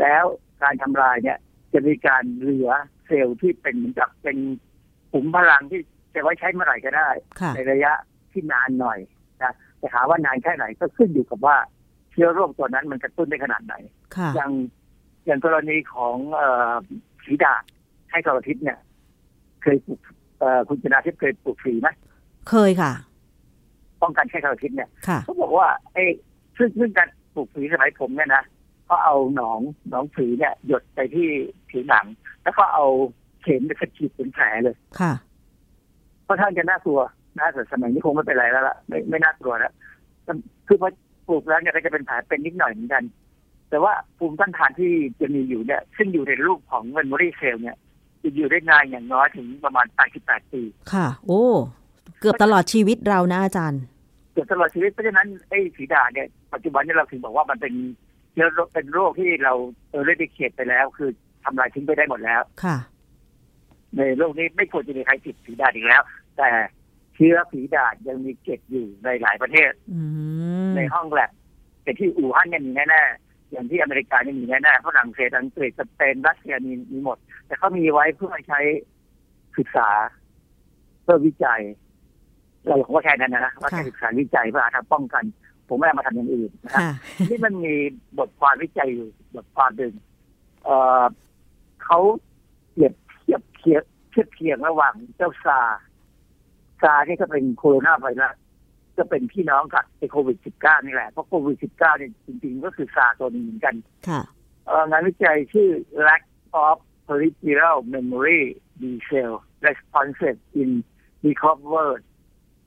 [0.00, 0.24] แล้ว
[0.62, 1.38] การทำลายเนี่ย
[1.72, 2.70] จะมีการเหลือ
[3.06, 4.36] เซลล์ที่เป็นเหมือนกับเป็น
[5.12, 5.80] ขุมพลังที่
[6.14, 7.08] จะไว้ใช้เมื่อไหร่ก็ได้
[7.40, 7.92] ค่ะในระยะ
[8.32, 8.98] ที่นานหน่อย
[9.42, 11.56] นะแต่ถามว่านานแค่ไหนก็ขึ้นอยู่กับว่า
[12.12, 13.74] เชื้อโรคตัวนั้นมันกระตุ้นได้ขนาดไหน
[14.16, 14.52] ค่ะอย่าง
[15.26, 16.72] อย่างกรณีของเอ่อ
[17.24, 17.62] ฝีดาษ
[18.10, 18.78] ให้กรทิพย์เนี่ย
[19.62, 20.00] เคยปลูก
[20.40, 21.88] เอ่อคุณชนาทิพย์เคยปลูกฝีไหม
[22.50, 22.92] เคยค่ะ
[24.02, 26.04] ป้องกันแค่กรทิพย์เนี่ยค่ะเขาบอกว่าไอ้
[26.56, 28.44] ซึ่งซึ่งการปลูกฝีสมัยผมเนี่ยนะ
[28.86, 29.60] เขาเอาหนอง
[29.90, 31.28] หนองฝีเนี่ยหยดไปที่
[31.70, 32.06] ผิวหนัง
[32.42, 32.84] แล้วก็เอา
[33.42, 35.12] เข็มไปสะกิดเป็นแผลเลยค่ะ
[36.26, 37.00] ค่อนข้างจะน่ากลัว
[37.38, 39.72] นะแต่สมัยนี้คงไม่เป็นไรแล้วล่ะไม่ไม่น่ากลัวแล้ว
[40.66, 40.90] คือพอ
[41.28, 43.04] ปลูกแล้วเนี่ยก็จะเป็นแผลเป็นนิดหน่อยเหมือนกัน
[43.70, 47.76] แต่ว่าภูมิต้านทานที่จะมีอยู่เนี่ย ซึ่งอยู่ในรูปของ memory cell เนี่ย
[48.22, 49.86] จะอยู่ได้นานอย่างน้อยถึงประมาณ
[50.18, 50.62] 88 ปี
[50.92, 51.44] ค่ะ โอ้
[52.20, 53.82] เกือบตลอดชีวิตเรานะอาจารย์
[54.32, 57.74] เกือบตลอดชีวิตเพราะฉะนั้นไอ้ฝีดาษเนี่ยปัจจุบันเนี่ยเราถึงบอกว่ามันเป็น
[58.34, 59.52] เชื้อโรคเป็นโรคที่เรา
[59.90, 61.10] เออได้เขียดไปแล้ว คือ
[61.44, 62.76] ทำลายทิ้งไปได้หมดแล้ว ค่ะ
[63.96, 66.02] ในโลกนี้ไม่ควรจะมีใครติดฝีดาษอีกแล้ว
[66.36, 66.48] แต่
[67.14, 70.00] เชื้อฝีดาษยังมีเก็บอยู่ในหลายประเทศอื
[70.68, 71.30] มในห้องแลบ
[71.82, 78.60] แต่ที่อู่ฮั่นเนี่ยมีแน่ๆอย่างที่อเมริกาเนี่ยมีแน่ๆฝรั่งเศสอังกฤษสเปนรัสเซียมีมีหมด แต่เขามีไว้เพื่อใช้
[79.58, 79.88] ศึกษา
[81.02, 81.60] เพื่อวิจัย
[82.66, 85.24] เราบอกว่าแค่นั้นนะว่าแค่ศึกษาวิจัยเพื่อหาทางป้องกัน
[85.68, 86.90] ผมไม่เอามาทำอย่างอื่นนะครับค่ะ
[87.28, 87.74] ที่มันมี
[88.18, 89.94] บทความวิจัยอยู่บทความหนึ่ง
[90.64, 91.04] เอ่อ
[91.84, 91.98] เขา
[92.72, 95.80] เปรียบเทียบเทียบเทียบเคียงระหว่างเจ้าซาร์
[96.82, 98.36] ซาร์นี่ก็เป็นโคโรนาไวรัส
[98.96, 103.74] ก็เป็นพี่น้องกับไอโควิด -19 นี่แหละ เพราะโควิด -19 เนี่ยจริงๆ ก็คือซาร์ตัวหนึงเหมือนกัน
[104.08, 104.20] ค่ะ
[104.66, 105.70] เอ่องานวิจัยชื่อ
[106.06, 106.22] lack
[106.64, 108.42] of peripheral memory
[108.80, 109.34] B cell
[109.66, 110.70] responses in
[111.26, 112.02] recovered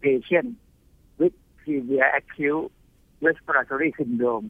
[0.03, 0.49] patient
[1.19, 1.35] with
[1.65, 2.71] severe acute
[3.25, 4.47] respiratory syndrome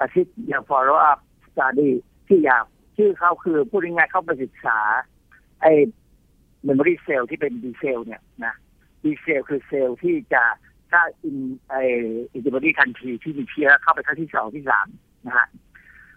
[0.00, 1.90] อาทิตย์ยา follow up study
[2.28, 2.64] ที่อยาก
[2.96, 4.78] ชื่อเขาคือพูดง่ายๆเข้าไปศึกษา
[5.62, 5.72] ไอ้
[6.66, 8.54] memory cell ที่เป็น B cell เนี่ยนะ
[9.02, 10.44] B cell คือเซลล์ที่จะ
[10.92, 11.36] สร้างอิน
[11.68, 11.74] ไอ
[12.32, 14.86] อินติบอดีทันทีที่มีเชื้อเข้าไปครั้งที่สองที่สาม
[15.26, 15.48] นะฮะ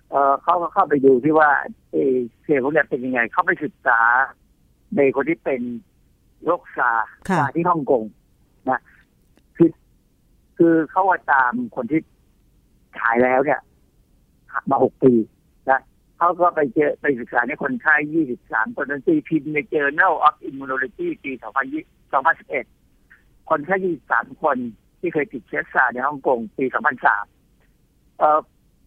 [0.09, 1.49] เอ่อเขาก็เข้าไปดูที่ว่า
[1.91, 3.99] เออเซลล์พวกเนี้ยเป็นยังไง เขาไปศึกษา
[4.97, 5.61] ในคนที่เป็น
[6.45, 8.03] โรคซาร์ค่ะซาร์ที่ฮ่องกง
[8.69, 8.92] นะคือ
[10.65, 12.01] คือเขาว่าตามคนที่
[12.99, 13.61] หายแล้วเนี่ย
[14.69, 15.13] มาหกปี
[15.69, 15.81] นะ
[16.17, 21.83] เขาก็ไปเจอไปศึกษาในคนไข้ยี่สิบสามคนนั้นตีพิมพ์ใน Journal of Immunology ปีสองพันยี่
[22.13, 22.65] สองพันสิบเอ็ด
[23.49, 24.57] คนไข้ยี่สิบสามคน
[24.99, 27.25] ที่เคยติดเชื้อซาร์ในฮ่องกงปีสองพันสาม
[28.17, 28.39] เอ่อ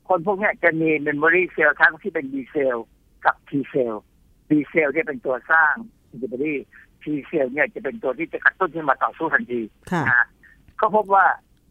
[0.08, 2.86] คนพวกเนี้ยจะมีเมมโมรีเซลล์ทั้งที่เป็น B เซลล์
[3.24, 4.02] กับ T เซลล์
[4.48, 5.74] B เซลล์เนี่ยเป็นตัวสร้าง
[6.10, 6.54] อินติบอดี
[7.02, 9.60] T เซลล์เนี่ยจะเป็นตัวที่จะกระตุ้นขึ้นมาต่อสู้ทันที
[9.92, 10.26] ค่ะนะฮะ
[10.80, 11.24] ก็พบว่า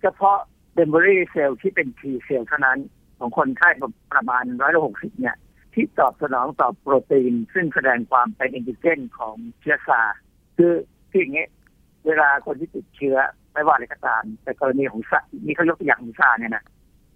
[0.06, 0.40] เฉพาะ
[0.76, 2.80] เมมโมรีเซลล์ที่เป็น T เซลล์เท่านั้น
[3.20, 3.70] ของคนไข้
[4.14, 5.36] ประมาณร้อยละหกสิบเนี่ย
[5.74, 10.02] ที่ตอบสนองต่อโปรตีน ซึ่งแสดงความเป็นแอนติเจนของเชื้อซาร์
[10.58, 10.74] คือ
[11.10, 11.50] คืออย่างเงี้ย
[12.06, 13.18] เวลาคนที่ติดเชื้อ
[13.54, 16.64] ไม่ว่าอะไรก็ตาม แต่กรณีของซาร์นี่เขายกตัวอย่างของซาร์เนี่ยนะ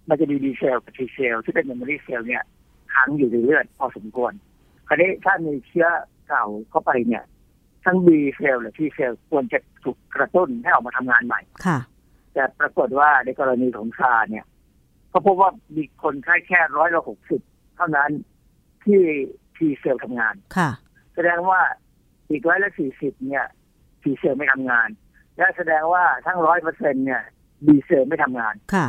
[0.08, 2.42] มันจะมี B cell กับ T cell ที่เป็น memory cell เนี่ย
[2.92, 4.32] ค้างอยู่ในเลือดพอสมควร
[4.88, 5.88] คราวนี้ถ้ามีเชื้อ
[6.28, 7.24] เก่าเข้าไปเนี่ย
[7.84, 11.78] ทั้ง B เซลและ T เซลควรจะถูกกระตุ้นให้ออกมาทำงานใหม่ ค่ะ
[12.32, 14.46] แต่ปรากฏว่าในกรณีของซาร์เนี่ย
[15.10, 17.40] เขาพบว่ามีคนไข้แค่ร้อยละหกสิบ
[17.76, 18.10] เท่านั้น
[18.84, 19.00] ที่
[19.56, 20.70] T เซลทำงานค่ะ
[21.14, 21.60] แสดงว่า
[22.30, 23.46] อีกร้อยละสี่สิบเนี่ย
[24.02, 24.88] T cell ไม่ทำงาน
[25.36, 27.22] และแสดงว่าทั้งร้อยเปอร์เซ็นต์เนี่ย
[27.66, 28.86] B cell ไม่ทำงานค่ะ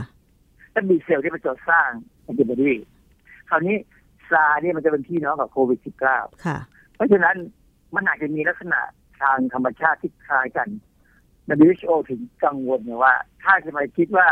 [0.73, 1.89] ถ้า B cell ที่เป็นตัวสร้าง
[2.23, 2.73] แอนติบอดี
[3.49, 3.75] คราวนี้
[4.29, 5.79] ซาร์เนี่ยมันจะเป็นพี่น้องกับโควิด
[6.11, 6.57] -19 ค่ะ
[6.95, 7.35] เพราะฉะนั้น
[7.95, 8.79] มันอาจจะมีลักษณะ
[9.21, 10.67] ทางธรรมชาติที่คล้ายกัน
[11.49, 13.13] WHO ถึงกังวลเนี่ยว่า
[13.43, 14.27] ถ้าจะไปคิดว่า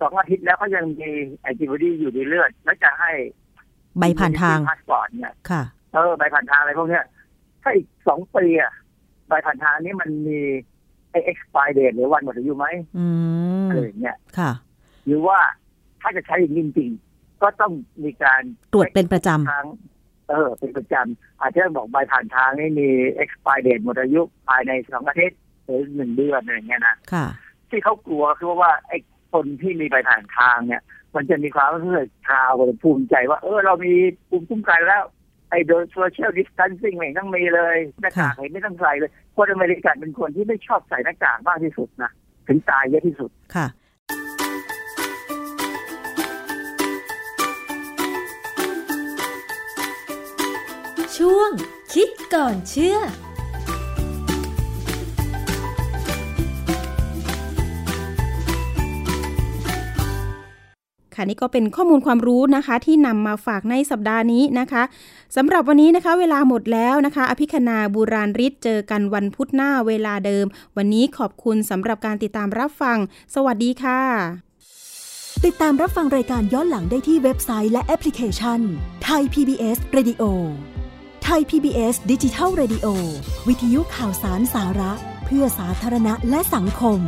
[0.00, 1.10] สองอาทิตย์แล้วก็ยังมี
[1.40, 3.10] แอนติบอดีอยู่ในเลือด แล้วจะให้
[3.98, 5.62] ใบผ่านทางพาสปอร์ตเนี่ยค่ะ
[5.94, 7.04] เออใบผ่านทางอะไรพวกเนี้ย
[7.62, 8.72] ถ้าอีกสองปีอะ
[9.28, 10.40] ใบผ่านทางนี้มันมี
[11.10, 12.66] ไอ้ expire date หรือวันหมดอายุไหม
[12.98, 13.06] อื
[13.64, 14.50] มอะไรอย่างเงี้ยค่ะ
[15.06, 15.38] หรือว่า
[16.00, 17.72] ถ้าจะใช้อย่างนี้จริงๆก็ต้อง
[18.04, 18.42] มีการ
[18.72, 19.66] ตรวจเป็นประจทาง
[20.30, 22.88] เออ เป็นประจำอาจจะบอกใบผ่านทางนี่มี
[23.22, 27.26] expire date หมดอายุภายในสองอาทิตย์ หรือหนึ่งเดือนอะไรอย่างเงี้ยนะำค่ะ
[27.70, 28.98] ที่เขากลัวคือว่าไอ้
[29.32, 30.82] คนที่มีใบผ่านทางเนี่ย
[31.14, 32.50] มันจะมีความรู้สึกชาว
[32.82, 33.92] ภูมิใจว่า เออเรามี
[34.28, 35.02] ภูมิคุ้มกันแล้ว
[35.50, 42.10] ไอ้โดยโซเชียลดิสทันซิ่งไม่ต้องมีเลยหน้ากากไม่ต้องใส่เลยคนอเมริกันเป็นคนที่ไม่ชอบใส่หน้ากากมากที่สุดนะ
[42.48, 43.66] ถึงตายเยอะที่สุดค่ะ
[51.16, 51.50] ช่วง
[51.94, 52.98] คิดก่อนเชื่อ
[61.22, 64.82] ค่ะนี่ก็เป็นข้อมูลความรู้นะคะที่นำมาฝากในสัปดาห์นี้นะคะ
[65.36, 70.46] สำหรับวันนี้นะคะเวลาหมดแล้วนะคะ อภิคณาบูราริศเจอกันวันพุธหน้าเวลาเดิม
[70.76, 72.98] วันนี้ขอบคุณสำหรับการติดตามรับฟัง
[73.34, 74.00] สวัสดีค่ะ
[75.44, 78.60] ติดตามรับฟังรายการย้อนหลังได้ที่เว็บไซต์และแอปพลิเคชัน
[79.04, 80.22] ไทย PBS Radio
[81.24, 82.86] ไทย PBS ดิจิทัล Radio
[83.48, 84.92] วิทยุข่าวสารสาระ
[85.24, 87.00] เพื่อสาธารณะและสังคม